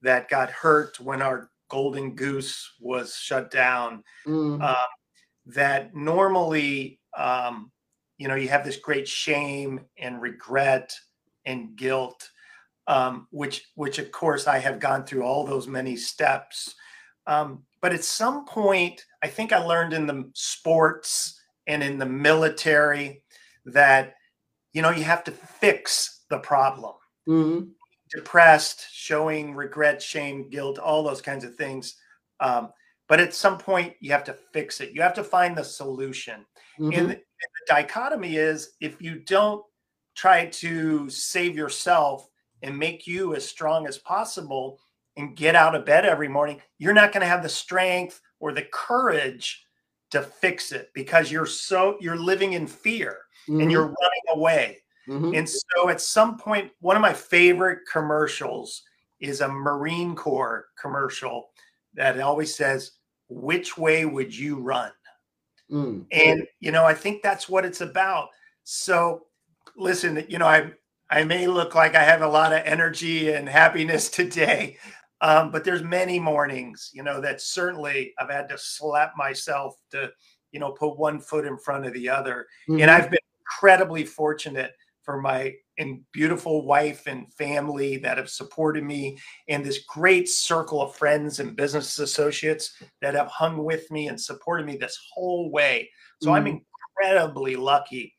[0.01, 4.04] that got hurt when our Golden Goose was shut down.
[4.28, 4.62] Mm.
[4.62, 4.75] Um,
[5.47, 7.71] that normally, um,
[8.17, 10.93] you know, you have this great shame and regret
[11.45, 12.30] and guilt,
[12.88, 16.75] um, which, which of course I have gone through all those many steps.
[17.28, 22.06] Um, but at some point, I think I learned in the sports and in the
[22.06, 23.23] military
[23.65, 24.15] that,
[24.73, 26.95] you know, you have to fix the problem
[27.28, 27.71] Mhm.
[28.12, 31.95] depressed, showing regret, shame, guilt, all those kinds of things.
[32.39, 32.71] Um,
[33.08, 34.91] but at some point, you have to fix it.
[34.93, 36.45] You have to find the solution.
[36.80, 36.97] Mhm.
[36.97, 37.21] And,
[37.53, 39.63] the, dichotomy is if you don't
[40.15, 42.27] try to save yourself
[42.62, 44.79] and make you as strong as possible
[45.17, 48.51] and get out of bed every morning, you're not going to have the strength or
[48.51, 49.65] the courage
[50.12, 53.62] to fix it because you're so you're living in fear Mhm.
[53.63, 54.81] and you're running away.
[55.08, 55.38] Mhm.
[55.38, 58.84] And so at some point, one of my favorite commercials
[59.19, 61.51] is a Marine Corps commercial
[61.93, 62.91] that always says,
[63.27, 64.91] Which way would you run?
[65.71, 66.06] Mm.
[66.12, 68.30] And, you know, I think that's what it's about.
[68.63, 69.23] So
[69.75, 70.71] listen, you know, I,
[71.10, 74.78] I may look like I have a lot of energy and happiness today,
[75.21, 80.12] um, but there's many mornings, you know, that certainly I've had to slap myself to,
[80.51, 82.82] you know, put one foot in front of the other Mhm.
[82.82, 84.73] and I've been incredibly fortunate
[85.05, 90.81] for my and beautiful wife and family that have supported me and this great circle
[90.81, 95.51] of friends and business associates that have hung with me and supported me this whole
[95.51, 95.89] way.
[96.21, 96.61] So i'm Mhm.
[96.97, 98.17] incredibly lucky.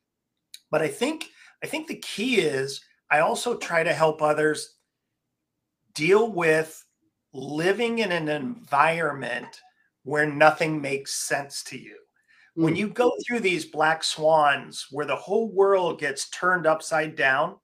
[0.70, 1.30] But i think
[1.64, 4.76] i think the key is i also try to help others
[5.94, 6.84] deal with
[7.32, 9.60] living in an environment
[10.04, 12.05] where nothing makes sense to you
[12.56, 12.78] when Mm.
[12.78, 17.60] you go through these black swans where the whole world gets turned upside down,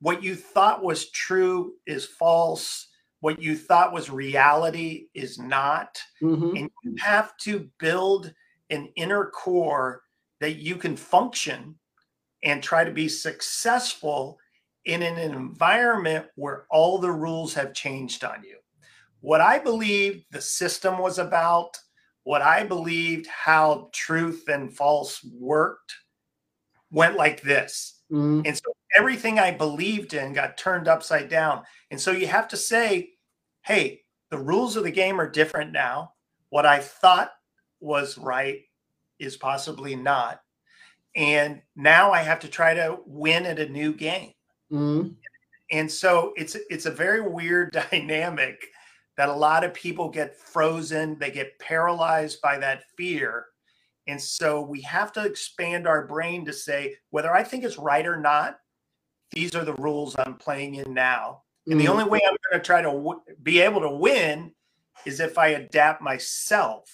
[0.00, 2.88] what you thought was true is false.
[3.20, 6.00] What you thought was reality is not.
[6.20, 6.58] Mhm.
[6.58, 8.34] And you have to build
[8.70, 10.02] an inner core
[10.40, 11.78] that you can function
[12.42, 14.38] and try to be successful
[14.84, 18.58] in an environment where all the rules have changed on you.
[19.20, 21.76] What I believe the system was about
[22.28, 25.94] what I believed how truth and false worked
[26.90, 28.02] went like this.
[28.12, 28.46] Mm.
[28.46, 28.64] And so
[28.94, 31.62] everything I believed in got turned upside down.
[31.90, 33.12] And so you have to say,
[33.62, 36.12] hey, the rules of the game are different now.
[36.50, 37.30] What I thought
[37.80, 38.60] was right
[39.18, 40.42] is possibly not.
[41.16, 44.34] And now I have to try to win at a new game.
[44.70, 45.14] Mm.
[45.70, 48.66] And so it's it's a very weird dynamic
[49.18, 53.46] that a lot of people get frozen, they get paralyzed by that fear.
[54.06, 58.06] And so we have to expand our brain to say whether I think it's right
[58.06, 58.60] or not,
[59.32, 61.42] these are the rules I'm playing in now.
[61.66, 61.90] And the Mm.
[61.90, 64.54] only way I'm going to try to w- be able to win
[65.04, 66.88] is if I adapt myself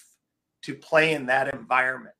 [0.63, 2.15] to play in that environment.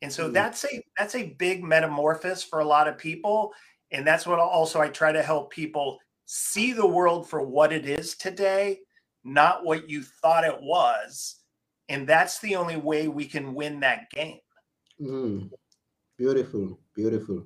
[0.00, 0.32] And so Mm.
[0.32, 3.52] that's a that's a big metamorphosis for a lot of people
[3.90, 7.86] and that's what also I try to help people see the world for what it
[7.86, 8.80] is today,
[9.24, 11.36] not what you thought it was.
[11.88, 14.38] And that's the only way we can win that game.
[15.00, 15.50] Mm.
[16.16, 17.44] Beautiful, beautiful.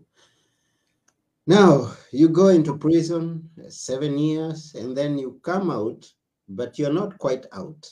[1.47, 6.11] Now you go into prison uh, seven years and then you come out,
[6.49, 7.89] but you're not quite out.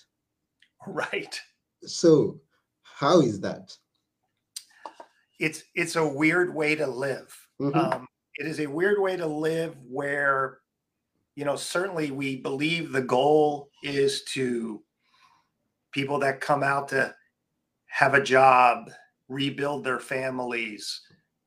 [0.86, 1.40] Right.
[1.82, 2.40] So,
[2.82, 3.76] how is that?
[5.38, 7.34] It's it's a weird way to live.
[7.60, 7.76] Mhm.
[7.76, 10.58] Um, it is a weird way to live where,
[11.36, 14.82] you know, certainly we believe the goal is to
[15.92, 17.14] people that come out to
[17.86, 18.90] have a job,
[19.28, 21.00] rebuild their families,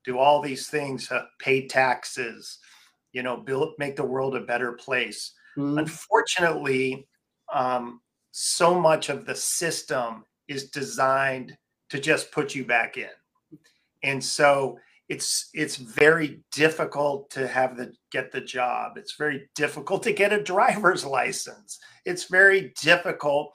[0.05, 2.59] do all these things, uh, pay taxes,
[3.11, 5.33] you know, build, make the world a better place.
[5.57, 5.79] Mm.
[5.79, 7.07] Unfortunately,
[7.53, 11.57] um, so much of the system is designed
[11.89, 13.09] to just put you back in,
[14.03, 14.77] and so
[15.09, 18.97] it's it's very difficult to have the get the job.
[18.97, 21.79] It's very difficult to get a driver's license.
[22.05, 23.51] It's very difficult.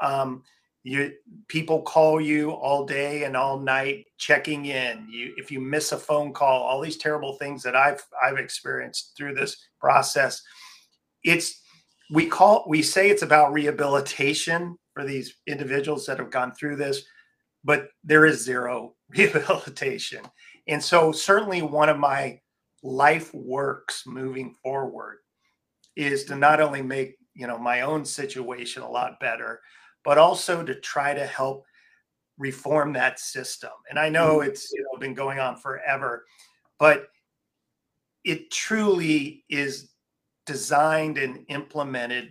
[0.00, 0.42] Um,
[0.84, 1.12] you
[1.48, 5.08] people call you all day and all night checking in.
[5.10, 9.12] You if you miss a phone call, all these terrible things that I've I've experienced
[9.16, 10.40] through this process.
[11.24, 11.60] It's
[12.10, 17.02] we call we say it's about rehabilitation for these individuals that have gone through this,
[17.64, 20.22] but there is zero rehabilitation.
[20.68, 22.40] And so certainly one of my
[22.82, 25.18] life works moving forward
[25.96, 29.60] is to not only make, you know, my own situation a lot better,
[30.04, 31.64] but also to try to help
[32.38, 33.70] reform that system.
[33.90, 34.50] And I know mm-hmm.
[34.50, 36.24] it's you know been going on forever,
[36.78, 37.08] but
[38.24, 39.90] it truly is
[40.44, 42.30] designed and implemented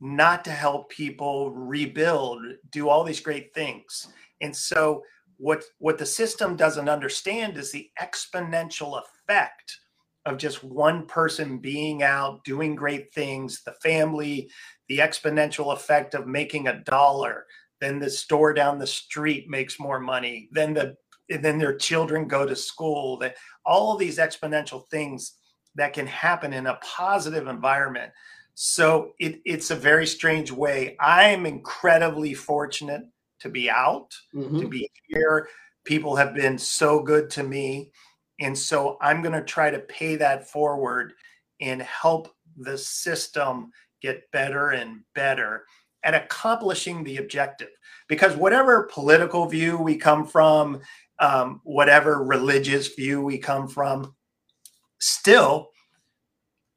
[0.00, 4.08] not to help people rebuild, do all these great things.
[4.40, 5.02] And so
[5.36, 9.78] what what the system doesn't understand is the exponential effect
[10.24, 14.48] of just one person being out doing great things, the family,
[14.88, 17.46] the exponential effect of making a dollar,
[17.80, 20.96] then the store down the street makes more money, then the
[21.28, 25.34] then their children go to school, that all of these exponential things
[25.74, 28.12] that can happen in a positive environment.
[28.54, 30.96] So it, it's a very strange way.
[31.00, 33.02] I'm incredibly fortunate
[33.42, 34.60] to be out, mm-hmm.
[34.60, 35.48] to be here.
[35.84, 37.90] People have been so good to me.
[38.40, 41.12] And so I'm going to try to pay that forward
[41.60, 45.64] and help the system get better and better
[46.04, 47.68] at accomplishing the objective.
[48.08, 50.80] Because whatever political view we come from,
[51.18, 54.14] um, whatever religious view we come from,
[54.98, 55.70] still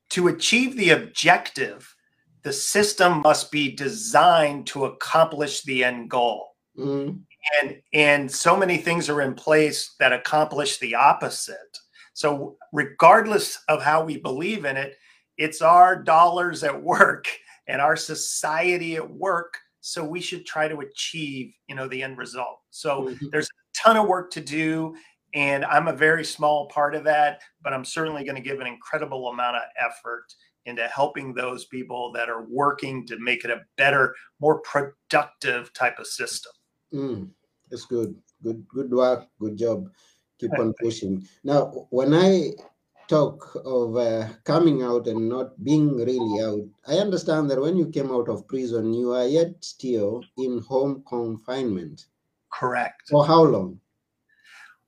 [0.09, 1.95] to achieve the objective,
[2.43, 6.54] the system must be designed to accomplish the end goal.
[6.77, 7.17] Mm-hmm.
[7.61, 11.77] And and so many things are in place that accomplish the opposite.
[12.13, 14.95] So regardless of how we believe in it,
[15.37, 17.27] it's our dollars at work
[17.67, 19.57] and our society at work.
[19.81, 22.59] So we should try to achieve, you know, the end result.
[22.71, 23.27] So mm-hmm.
[23.31, 24.95] there's a ton of work to do
[25.35, 28.67] and I'm a very small part of that, but I'm certainly going to give an
[28.67, 30.33] incredible amount of effort
[30.65, 35.99] into helping those people that are working to make it a better, more productive type
[35.99, 36.53] of system.
[36.95, 37.29] Mm,
[37.69, 38.15] that's good.
[38.41, 39.27] Good, good work.
[39.39, 39.89] Good job.
[40.39, 41.27] Keep on pushing.
[41.43, 42.51] Now, when I
[43.07, 47.87] talk of uh, coming out and not being really out, I understand that when you
[47.87, 52.05] came out of prison, you are yet still in home confinement.
[52.51, 53.09] Correct.
[53.09, 53.79] For how long?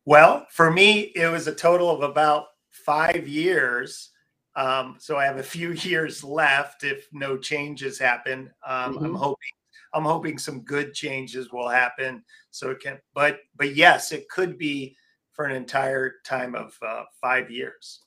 [0.06, 4.12] Well, for me, it was a total of about five years.
[4.56, 8.52] Um, so I have a few years left if no changes happen.
[8.66, 9.06] Um, mm-hmm.
[9.06, 9.57] I'm hoping
[9.94, 12.24] I'm hoping some good changes will happen.
[12.52, 14.96] So it can, but but yes, it could be
[15.34, 18.04] for an entire time of uh, five years.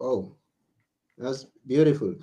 [0.00, 0.36] Oh,
[1.18, 2.14] that's beautiful.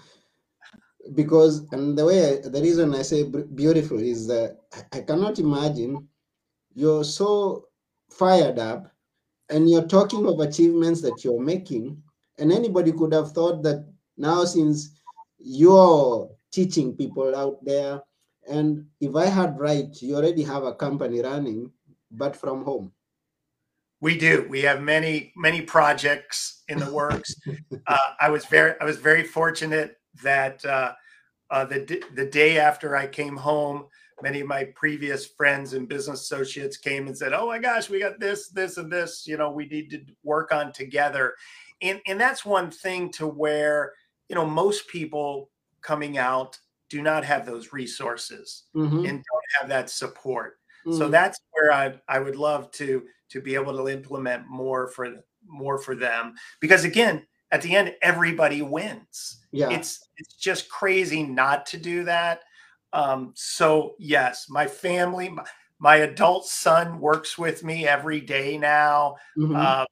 [1.16, 4.58] Because and the way I, the reason I say beautiful is that
[4.94, 6.08] I cannot imagine
[6.74, 7.68] you're so
[8.10, 8.92] fired up
[9.50, 12.02] and you're talking of achievements that you're making
[12.40, 13.86] and anybody could have thought that
[14.18, 15.02] now since
[15.40, 18.02] you're teaching people out there
[18.50, 21.72] and if i had right you already have a company running
[22.12, 22.92] but from home
[24.02, 27.36] we do we have many many projects in the works
[27.88, 30.94] uh, i was very i was very fortunate that uh,
[31.52, 33.86] uh, the, the day after i came home
[34.24, 38.00] many of my previous friends and business associates came and said, "Oh my gosh, we
[38.00, 39.28] got this, this, and this.
[39.28, 41.36] You know, we need to work on together."
[41.82, 43.94] And and that's one thing to where
[44.30, 45.50] you know most people
[45.82, 46.58] coming out
[46.90, 48.98] do not have those resources mm-hmm.
[48.98, 50.58] and don't have that support.
[50.86, 50.98] Mm-hmm.
[50.98, 55.24] So that's where I I would love to to be able to implement more for
[55.46, 61.22] more for them because again at the end everybody wins yeah it's it's just crazy
[61.22, 62.40] not to do that
[62.94, 65.44] um, so yes, my family, my,
[65.80, 69.16] my, adult son works with me every day now.
[69.38, 69.56] Mm-hmm.
[69.56, 69.86] Uh,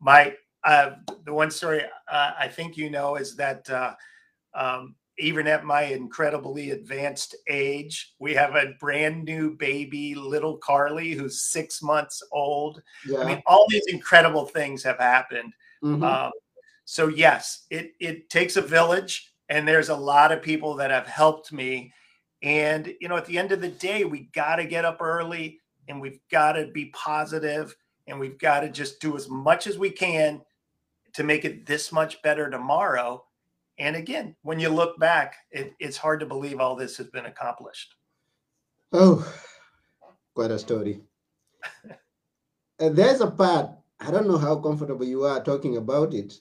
[0.00, 0.90] my uh,
[1.24, 3.94] the one story uh, I think you know is that uh,
[4.54, 11.12] um, even at my incredibly advanced age, we have a brand new baby, little Carly,
[11.12, 12.82] who's six months old.
[13.06, 13.18] Yeah.
[13.18, 15.52] I mean, all these incredible things have happened.
[15.84, 16.02] Mm-hmm.
[16.02, 16.32] Um,
[16.84, 21.06] so yes, it it takes a village, and there's a lot of people that have
[21.06, 21.92] helped me
[22.42, 25.60] and, you know, at the end of the day, we got to get up early
[25.88, 27.74] and we've got to be positive
[28.06, 30.42] and we've got to just do as much as we can
[31.14, 33.24] to make it this much better tomorrow.
[33.82, 37.26] And again, when you look back, it, it's hard to believe all this has been
[37.26, 37.96] accomplished.
[38.92, 39.26] Oh,
[40.36, 41.00] quite a story.
[42.78, 46.32] uh, there's a part, I don't know how comfortable you are talking about it,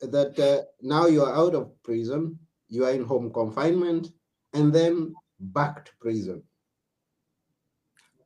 [0.00, 2.38] that uh, now you are out of prison,
[2.68, 4.12] you are in home confinement,
[4.52, 6.40] and then back to prison.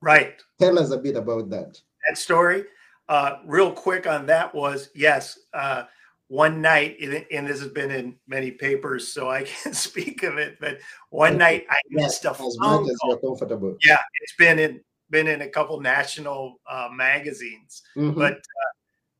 [0.03, 0.35] Right.
[0.61, 1.81] Tell us a bit about that.
[2.07, 2.65] That story,
[3.09, 5.85] uh, real quick on that was yes, uh,
[6.29, 10.59] one night, and this has been in many papers, so I can't speak of it.
[10.61, 10.79] But
[11.11, 12.89] one night I missed a phone call.
[12.89, 13.77] As you're comfortable.
[13.85, 17.83] Yeah, it's been in been in a couple national uh, magazines.
[17.97, 18.19] Mm-hmm.
[18.19, 18.73] But uh,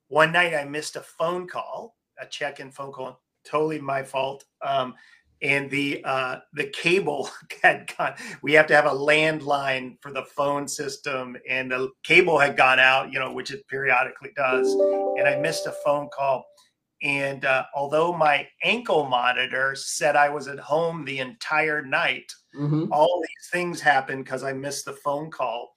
[0.09, 3.23] one night I missed a phone call, a check-in phone call.
[3.45, 4.45] Totally my fault.
[4.61, 4.95] Um,
[5.41, 7.31] and the uh, the cable
[7.63, 8.15] had gone.
[8.43, 12.81] We have to have a landline for the phone system, and the cable had gone
[12.81, 14.73] out, you know, which it periodically does.
[14.73, 16.45] And I missed a phone call,
[17.03, 22.93] And uh, although my ankle monitor said I was at home the entire night, mm-hmm.
[22.93, 25.75] all these things happened because I missed the phone call.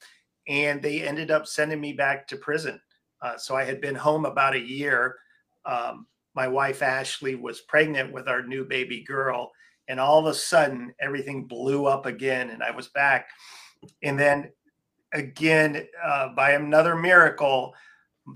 [0.48, 2.82] And they ended up sending me back to prison.
[3.22, 5.18] Uh, so I had been home about a year.
[5.66, 9.52] Um, my wife Ashley was pregnant with our new baby girl,
[9.88, 13.28] and all of a sudden everything blew up again, and I was back.
[14.02, 14.52] And then
[15.14, 17.76] again, uh, by another miracle,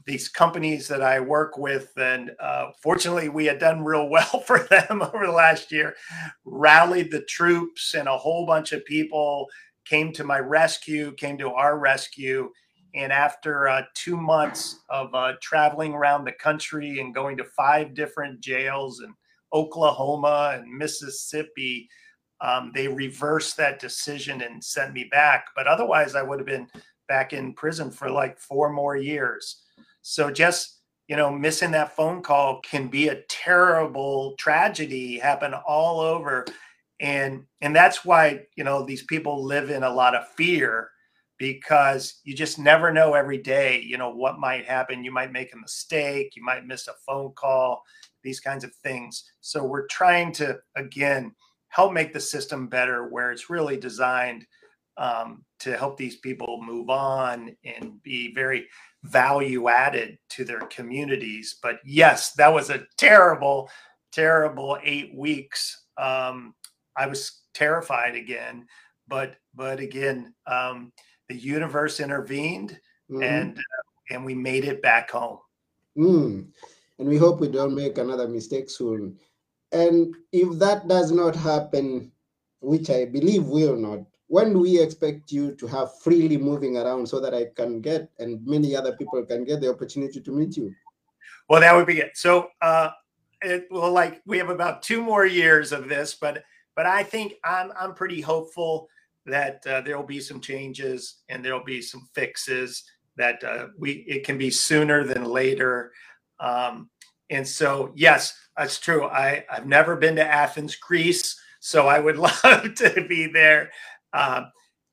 [0.06, 4.60] these companies that I work with, and uh, fortunately, we had done real well for
[4.60, 5.96] them over the last year,
[6.44, 9.48] rallied the troops, and a whole bunch of people
[9.86, 12.50] came to my rescue, came to our rescue.
[12.96, 17.94] And after uh, two months of uh, traveling around the country and going to five
[17.94, 19.14] different jails in
[19.54, 21.90] Oklahoma and Mississippi,
[22.42, 25.48] um, they reversed that decision and sent me back.
[25.56, 26.68] But otherwise, I would have been
[27.08, 29.64] back in prison for like four more years.
[30.08, 30.76] So just
[31.08, 36.45] you know, missing that phone call can be a terrible tragedy happen all over.
[36.99, 40.89] And and that's why, you know, these people live in a lot of fear
[41.38, 45.03] because you just never know every day, you know, what might happen.
[45.03, 47.84] You might make a mistake, you might miss a phone call,
[48.24, 49.30] these kinds of things.
[49.41, 51.36] So we're trying to again
[51.68, 54.47] help make the system better where it's really designed
[54.98, 58.68] um, to help these people move on and be very
[59.04, 61.58] value added to their communities.
[61.62, 63.70] But yes, that was a terrible,
[64.12, 65.86] terrible eight weeks.
[65.98, 66.56] Um,
[66.96, 68.68] I was terrified again,
[69.08, 70.91] but but again, um,
[71.30, 72.80] the universe intervened,
[73.12, 73.24] mm-hmm.
[73.24, 75.39] and uh, and we made it back home.
[75.98, 76.48] Mm.
[77.00, 79.18] And we hope we don't make another mistake soon.
[79.72, 82.12] And if that does not happen,
[82.62, 87.08] which I believe will not, when do we expect you to have freely moving around
[87.08, 90.58] so that I can get and many other people can get the opportunity to meet
[90.58, 90.74] you?
[91.48, 92.18] Well, that would be it.
[92.18, 92.90] So, uh,
[93.42, 96.44] it will like we have about two more years of this, but
[96.76, 98.90] but I think I'm I'm pretty hopeful
[99.26, 102.84] that uh, there will be some changes and there will be some fixes
[103.18, 105.92] that uh, we it can be sooner than later.
[106.40, 106.90] Um,
[107.30, 109.06] and so, yes, that's true.
[109.06, 113.72] I, I've never been to Athens, Greece, so I would love to be there.
[114.16, 114.45] Uh,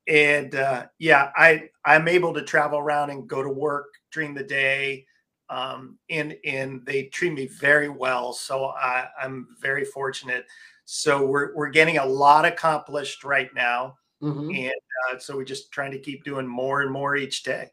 [0.08, 4.42] and uh, yeah, I I'm able to travel around and go to work during the
[4.42, 5.06] day,
[5.48, 8.32] um, and and they treat me very well.
[8.32, 10.44] So I, I'm very fortunate.
[10.84, 14.50] So we're we're getting a lot accomplished right now, mm-hmm.
[14.50, 17.70] and uh, so we're just trying to keep doing more and more each day.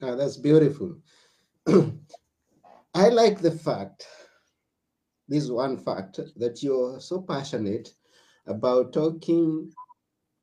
[0.00, 0.96] Oh, that's beautiful.
[2.94, 4.06] I like the fact
[5.28, 7.92] this one fact that you're so passionate
[8.46, 9.70] about talking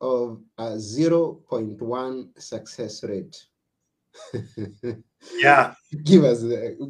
[0.00, 3.46] of a 0.1 success rate.
[5.38, 5.74] yeah.
[6.04, 6.42] Give us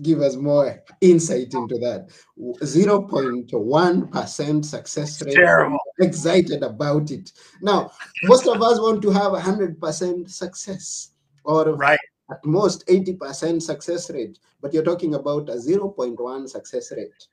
[0.03, 2.09] give us more insight into that.
[2.39, 5.35] 0.1% success rate.
[5.35, 5.79] Terrible.
[5.99, 7.33] excited about it.
[7.61, 7.91] Now,
[8.25, 11.11] most of us want to have 100% success
[11.45, 11.99] or right
[12.31, 17.27] at most 80% success rate, but you're talking about a 0.1 success rate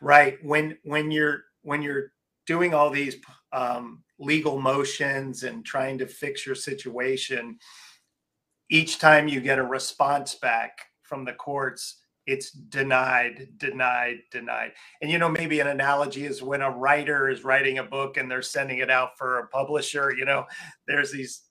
[0.00, 2.12] right when when you're when you're
[2.46, 3.16] doing all these
[3.52, 7.58] um, legal motions and trying to fix your situation
[8.70, 14.72] each time you get a response back from the courts it's denied denied denied.
[15.00, 18.28] And you know maybe an analogy is when a writer is writing a book and
[18.30, 20.44] they're sending it out for a publisher you know
[20.88, 21.42] there's these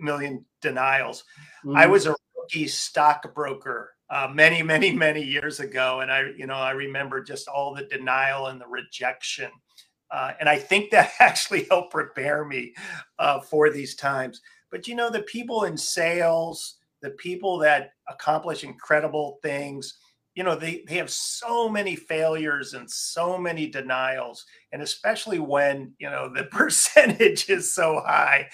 [0.00, 1.24] million denials.
[1.64, 1.76] Mm-hmm.
[1.76, 6.54] i was a rookie stockbroker uh, many, many, many years ago, and I, you know,
[6.54, 9.50] I remember just all the denial and the rejection,
[10.14, 12.72] uh, and I think that actually helped prepare me
[13.18, 14.40] uh, for these times.
[14.70, 19.98] But you know, the people in sales, the people that accomplish incredible things,
[20.36, 25.92] you know, they they have so many failures and so many denials, and especially when
[25.98, 28.48] you know the percentage is so high.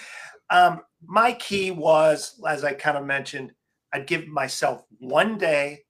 [0.49, 3.53] Um, my key was, as I kind of mentioned,
[3.93, 5.85] I'd give myself one day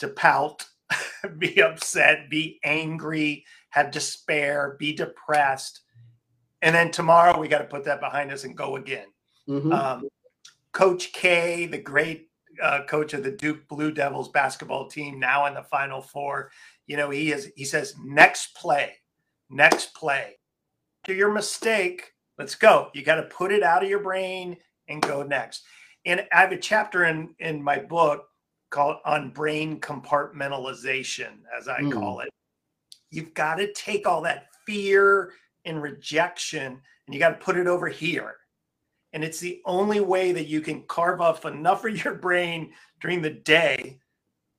[0.00, 0.66] to pout,
[1.38, 3.44] be upset, be angry,
[3.74, 5.80] have despair, be depressed.
[6.62, 9.06] And then tomorrow we got to put that behind us and go again.
[9.48, 9.72] Mm-hmm.
[9.72, 10.08] Um,
[10.72, 12.30] coach K, the great
[12.62, 16.52] uh, coach of the Duke Blue Devils basketball team, now in the Final Four,
[16.86, 17.50] you know, he is.
[17.56, 18.94] He says, "Next play,
[19.50, 20.38] next play.
[21.06, 22.90] To your mistake, let's go.
[22.94, 24.56] You got to put it out of your brain
[24.88, 25.64] and go next."
[26.06, 28.26] and I have a chapter in in my book
[28.70, 31.92] called on brain compartmentalization, as I mm.
[31.92, 32.28] call it.
[33.14, 35.32] You've got to take all that fear
[35.64, 38.34] and rejection and you got to put it over here.
[39.12, 43.22] And it's the only way that you can carve off enough of your brain during
[43.22, 44.00] the day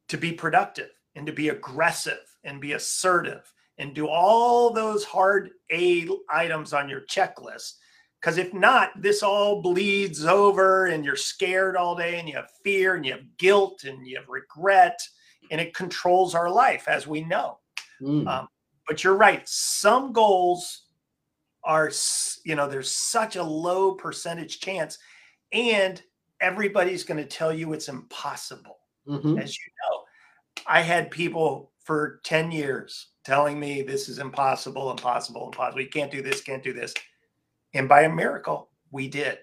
[0.08, 0.89] to be productive.
[1.16, 6.89] and to be aggressive and be assertive and do all those hard A items on
[6.89, 7.74] your checklist.
[8.22, 12.49] Because if not, this all bleeds over and you're scared all day and you have
[12.64, 14.99] fear and you have guilt and you have regret
[15.51, 17.60] and it controls our life, as we know.
[18.02, 18.28] Mm.
[18.28, 18.48] Um,
[18.88, 19.48] but you're right.
[19.48, 20.84] Some goals
[21.64, 21.91] are,
[22.46, 24.98] you know, there's such a low percentage chance,
[25.52, 26.02] and
[26.39, 28.78] everybody's going to tell you it's impossible.
[29.08, 29.38] Mm-hmm.
[29.38, 30.04] As you know,
[30.68, 35.82] I had people for 10 years telling me this is impossible, impossible, impossible.
[35.82, 36.93] You can't do this, can't do this.
[37.74, 39.39] And by a miracle, we did.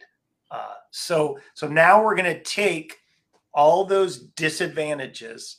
[0.51, 2.99] Uh, so, so now we're going to take
[3.55, 5.59] all those disadvantages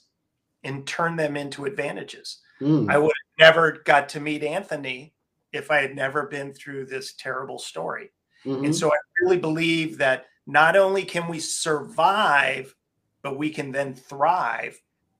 [0.63, 2.39] and turn them into advantages.
[2.63, 2.89] Mm.
[2.89, 5.13] I would have never got to meet Anthony
[5.51, 8.11] if I had never been through this terrible story.
[8.45, 8.65] Mm-hmm.
[8.65, 12.73] And so I really believe that not only can we survive,
[13.21, 14.79] but we can then thrive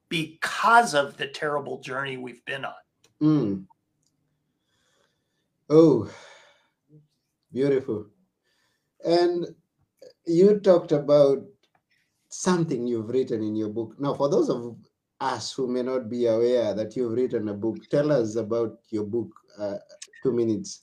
[0.10, 2.74] because of the terrible journey we've been on.
[3.22, 3.66] Mm.
[5.70, 6.10] Oh,
[7.52, 8.08] beautiful.
[9.06, 9.48] And
[10.26, 11.44] you talked about
[12.30, 13.96] something you've written in your book.
[14.00, 14.76] Now, for those of
[15.24, 19.06] us who may not be aware that you've written a book, tell us about your
[19.06, 19.32] book.
[19.58, 19.78] Uh,
[20.24, 20.82] two minutes.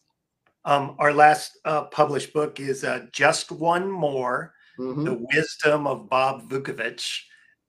[0.64, 5.04] Um, our last uh, published book is uh, Just One More mm-hmm.
[5.04, 7.22] The Wisdom of Bob Vukovich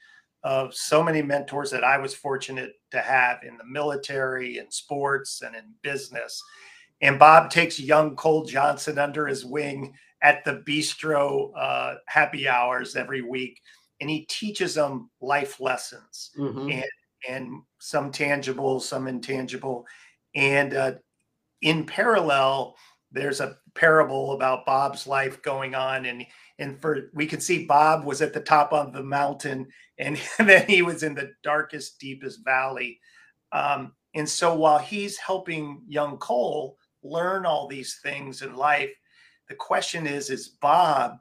[0.43, 5.41] of so many mentors that I was fortunate to have in the military, in sports,
[5.41, 6.43] and in business
[7.03, 12.95] and Bob takes young Cole Johnson under his wing at the bistro uh, happy hours
[12.95, 13.59] every week,
[13.99, 16.71] and he teaches them life lessons mm-hmm.
[16.71, 16.85] and
[17.27, 19.85] and some tangible, some intangible,
[20.33, 20.93] and uh,
[21.61, 22.75] in parallel,
[23.13, 26.25] there's a parable about Bob's life going on, and
[26.59, 30.49] and for we could see Bob was at the top of the mountain, and, and
[30.49, 32.99] then he was in the darkest, deepest valley.
[33.51, 38.91] Um, and so while he's helping young Cole, learn all these things in life.
[39.49, 41.17] The question is, is Bob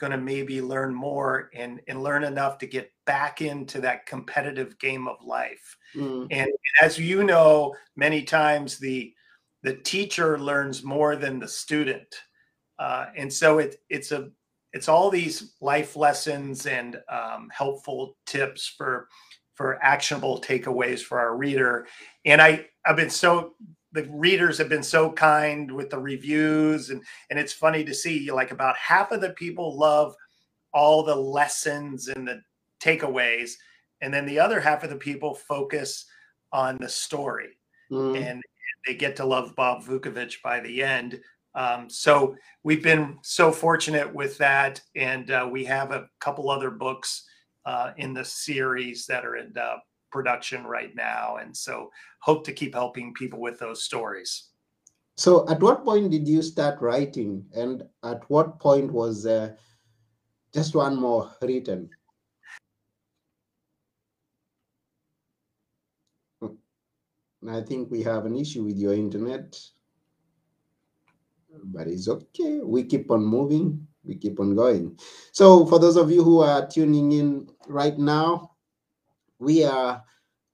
[0.00, 4.78] going to maybe learn more and, and learn enough to get back into that competitive
[4.78, 5.76] game of life?
[5.94, 6.26] Mm.
[6.30, 6.50] And
[6.82, 9.14] as you know, many times the
[9.64, 12.14] the teacher learns more than the student.
[12.78, 14.30] Uh, and so it, it's a
[14.72, 19.08] it's all these life lessons and um, helpful tips for
[19.54, 21.86] for actionable takeaways for our reader.
[22.24, 23.54] And I I've been so
[23.92, 28.30] the readers have been so kind with the reviews and and it's funny to see
[28.30, 30.14] like about half of the people love
[30.74, 32.42] all the lessons and the
[32.82, 33.52] takeaways
[34.02, 36.04] and then the other half of the people focus
[36.52, 37.56] on the story
[37.90, 38.20] mm.
[38.20, 38.42] and
[38.86, 41.20] they get to love bob vukovich by the end
[41.56, 42.34] um, so
[42.64, 47.24] we've been so fortunate with that and uh, we have a couple other books
[47.64, 49.76] uh, in the series that are in uh,
[50.14, 51.36] production right now.
[51.40, 51.90] And so
[52.20, 54.50] hope to keep helping people with those stories.
[55.16, 57.44] So at what point did you start writing?
[57.54, 59.26] And at what point was
[60.52, 61.90] just one more written?
[67.48, 69.58] I think we have an issue with your internet,
[71.64, 72.60] but it's okay.
[72.62, 74.98] We keep on moving, we keep on going.
[75.32, 78.52] So, for those of you who are tuning in right now,
[79.38, 80.02] we are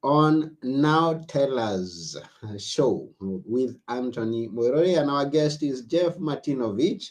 [0.03, 2.17] on Now Tell Us
[2.59, 7.11] show with Anthony Moirori, and our guest is Jeff Martinovich.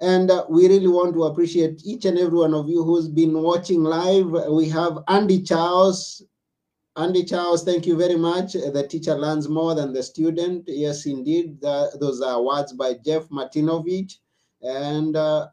[0.00, 3.42] And uh, we really want to appreciate each and every one of you who's been
[3.42, 4.26] watching live.
[4.50, 6.22] We have Andy Charles.
[6.96, 8.54] Andy Charles, thank you very much.
[8.54, 10.64] The teacher learns more than the student.
[10.66, 11.60] Yes, indeed.
[11.60, 14.14] The, those are words by Jeff Martinovich.
[14.62, 15.48] And uh,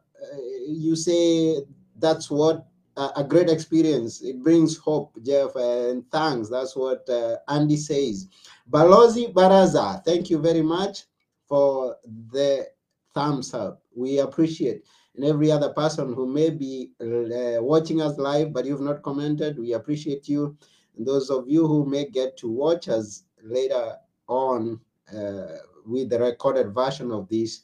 [0.67, 1.61] you say
[1.99, 2.65] that's what
[2.95, 4.21] a great experience.
[4.21, 6.49] It brings hope, Jeff, and thanks.
[6.49, 8.29] That's what uh, Andy says.
[8.69, 11.03] Balozi Baraza, thank you very much
[11.47, 11.97] for
[12.31, 12.67] the
[13.13, 13.81] thumbs up.
[13.95, 14.83] We appreciate.
[15.15, 19.59] And every other person who may be uh, watching us live, but you've not commented,
[19.59, 20.57] we appreciate you.
[20.97, 23.95] And those of you who may get to watch us later
[24.27, 24.79] on
[25.15, 27.61] uh, with the recorded version of this,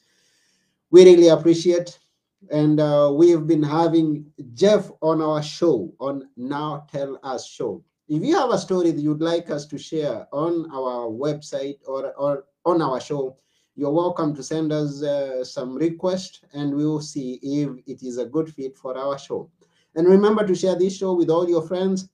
[0.90, 1.98] we really appreciate
[2.50, 4.24] and uh, we've been having
[4.54, 7.84] Jeff on our show on Now Tell Us show.
[8.08, 12.12] If you have a story that you'd like us to share on our website or,
[12.14, 13.36] or on our show,
[13.76, 18.18] you're welcome to send us uh, some request and we will see if it is
[18.18, 19.50] a good fit for our show.
[19.94, 22.08] And remember to share this show with all your friends.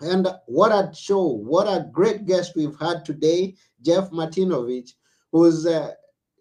[0.00, 4.94] And what a show, what a great guest we've had today, Jeff Martinovich,
[5.30, 5.92] who's uh,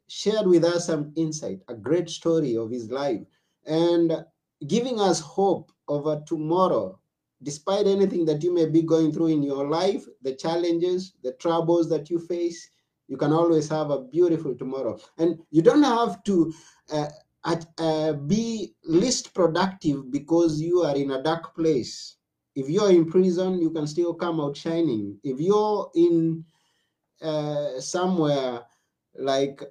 [0.07, 3.21] shared with us some insight, a great story of his life,
[3.65, 4.25] and
[4.67, 6.99] giving us hope of a tomorrow
[7.43, 11.89] despite anything that you may be going through in your life, the challenges, the troubles
[11.89, 12.69] that you face,
[13.07, 14.97] you can always have a beautiful tomorrow.
[15.17, 16.53] And you don't have to
[16.91, 17.07] uh,
[17.45, 22.17] at, uh, be least productive because you are in a dark place.
[22.55, 25.17] If you're in prison, you can still come out shining.
[25.23, 26.45] If you're in
[27.21, 28.61] uh, somewhere
[29.15, 29.61] like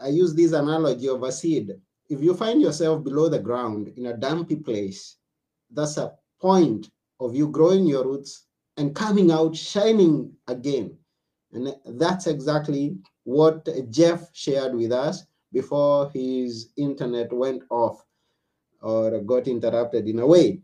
[0.00, 1.72] I use this analogy of a seed.
[2.08, 5.16] If you find yourself below the ground in a dumpy place,
[5.70, 10.96] that's a point of you growing your roots and coming out shining again.
[11.52, 18.04] And that's exactly what Jeff shared with us before his internet went off
[18.82, 20.60] or got interrupted in a way.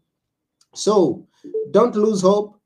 [0.74, 1.26] So
[1.70, 2.60] don't lose hope,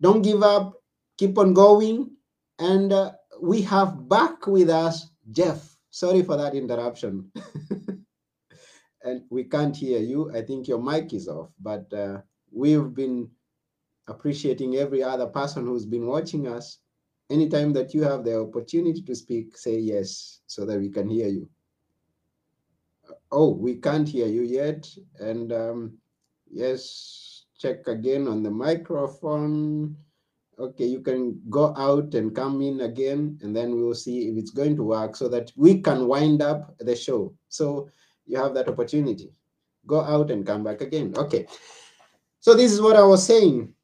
[0.00, 0.74] don't give up,
[1.18, 2.10] keep on going.
[2.58, 5.76] And uh, we have back with us Jeff.
[5.90, 7.30] Sorry for that interruption.
[9.04, 10.30] and we can't hear you.
[10.34, 12.20] I think your mic is off, but uh,
[12.52, 13.28] we've been
[14.08, 16.78] appreciating every other person who's been watching us.
[17.30, 21.28] Anytime that you have the opportunity to speak, say yes so that we can hear
[21.28, 21.48] you.
[23.30, 24.88] Oh, we can't hear you yet.
[25.20, 25.98] And um,
[26.50, 27.29] yes,
[27.60, 29.96] check again on the microphone.
[30.58, 34.36] Okay, you can go out and come in again, and then we will see if
[34.36, 37.34] it's going to work so that we can wind up the show.
[37.48, 37.88] So
[38.26, 39.32] you have that opportunity.
[39.86, 41.14] Go out and come back again.
[41.16, 41.46] Okay.
[42.40, 43.74] So this is what I was saying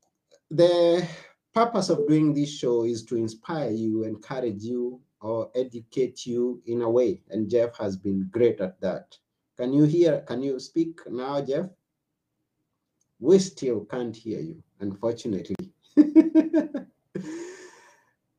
[0.50, 1.06] the
[1.54, 6.82] purpose of doing this show is to inspire you, encourage you, or educate you in
[6.82, 7.22] a way.
[7.30, 9.16] And Jeff has been great at that.
[9.56, 10.20] Can you hear?
[10.20, 11.66] Can you speak now, Jeff?
[13.18, 15.56] We still can't hear you, unfortunately.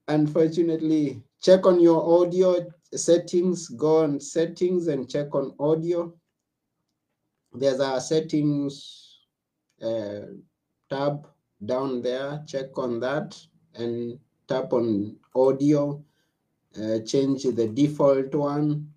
[0.08, 6.14] unfortunately, check on your audio settings, go on settings and check on audio.
[7.54, 9.20] There's a settings
[9.82, 10.22] uh,
[10.90, 11.28] tab
[11.66, 13.38] down there, check on that
[13.74, 16.04] and tap on audio,
[16.82, 18.92] uh, change the default one,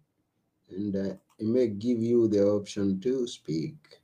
[0.69, 4.00] and uh, it may give you the option to speak.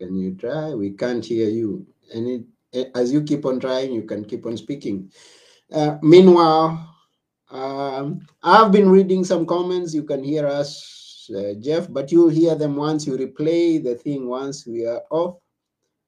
[0.00, 0.74] Can you try?
[0.74, 1.86] We can't hear you.
[2.12, 5.12] And it, as you keep on trying, you can keep on speaking.
[5.72, 6.96] Uh, meanwhile,
[7.50, 9.94] um, I've been reading some comments.
[9.94, 14.26] You can hear us, uh, Jeff, but you'll hear them once you replay the thing
[14.26, 15.36] once we are off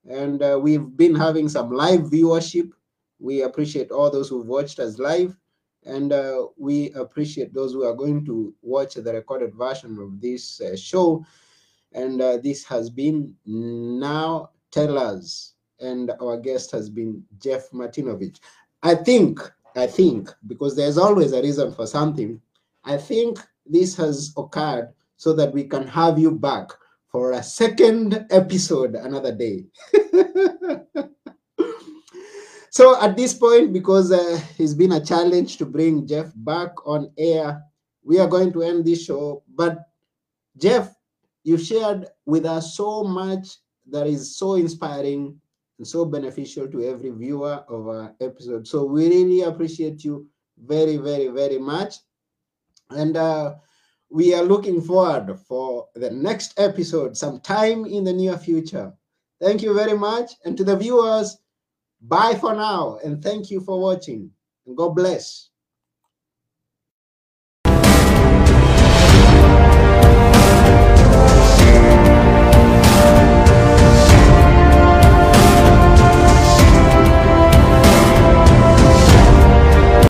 [0.09, 2.71] and uh, we've been having some live viewership.
[3.19, 5.37] We appreciate all those who've watched us live,
[5.85, 10.61] and uh, we appreciate those who are going to watch the recorded version of this
[10.61, 11.25] uh, show.
[11.95, 18.39] And uh, this has been Now Tell Us, and our guest has been Jeff Martinovich.
[18.83, 19.41] I think,
[19.77, 22.41] I think, because there's always a reason for something,
[22.85, 26.71] I think this has occurred so that we can have you back
[27.09, 29.67] for a second episode another day.
[32.71, 37.13] so at this point, because uh, it's been a challenge to bring Jeff back on
[37.19, 37.63] air,
[38.03, 39.43] we are going to end this show.
[39.55, 39.79] But
[40.57, 40.95] Jeff,
[41.45, 43.59] you shared with us so much
[43.91, 45.41] that is so inspiring
[45.79, 48.67] and so beneficial to every viewer of our episode.
[48.67, 50.27] So we really appreciate you
[50.65, 51.97] very, very, very much.
[52.91, 53.55] And uh,
[54.11, 58.93] we are looking forward for the next episode sometime in the near future.
[59.41, 60.33] Thank you very much.
[60.45, 61.39] And to the viewers,
[62.01, 62.99] bye for now.
[63.03, 64.31] And thank you for watching.
[64.67, 65.49] And God bless.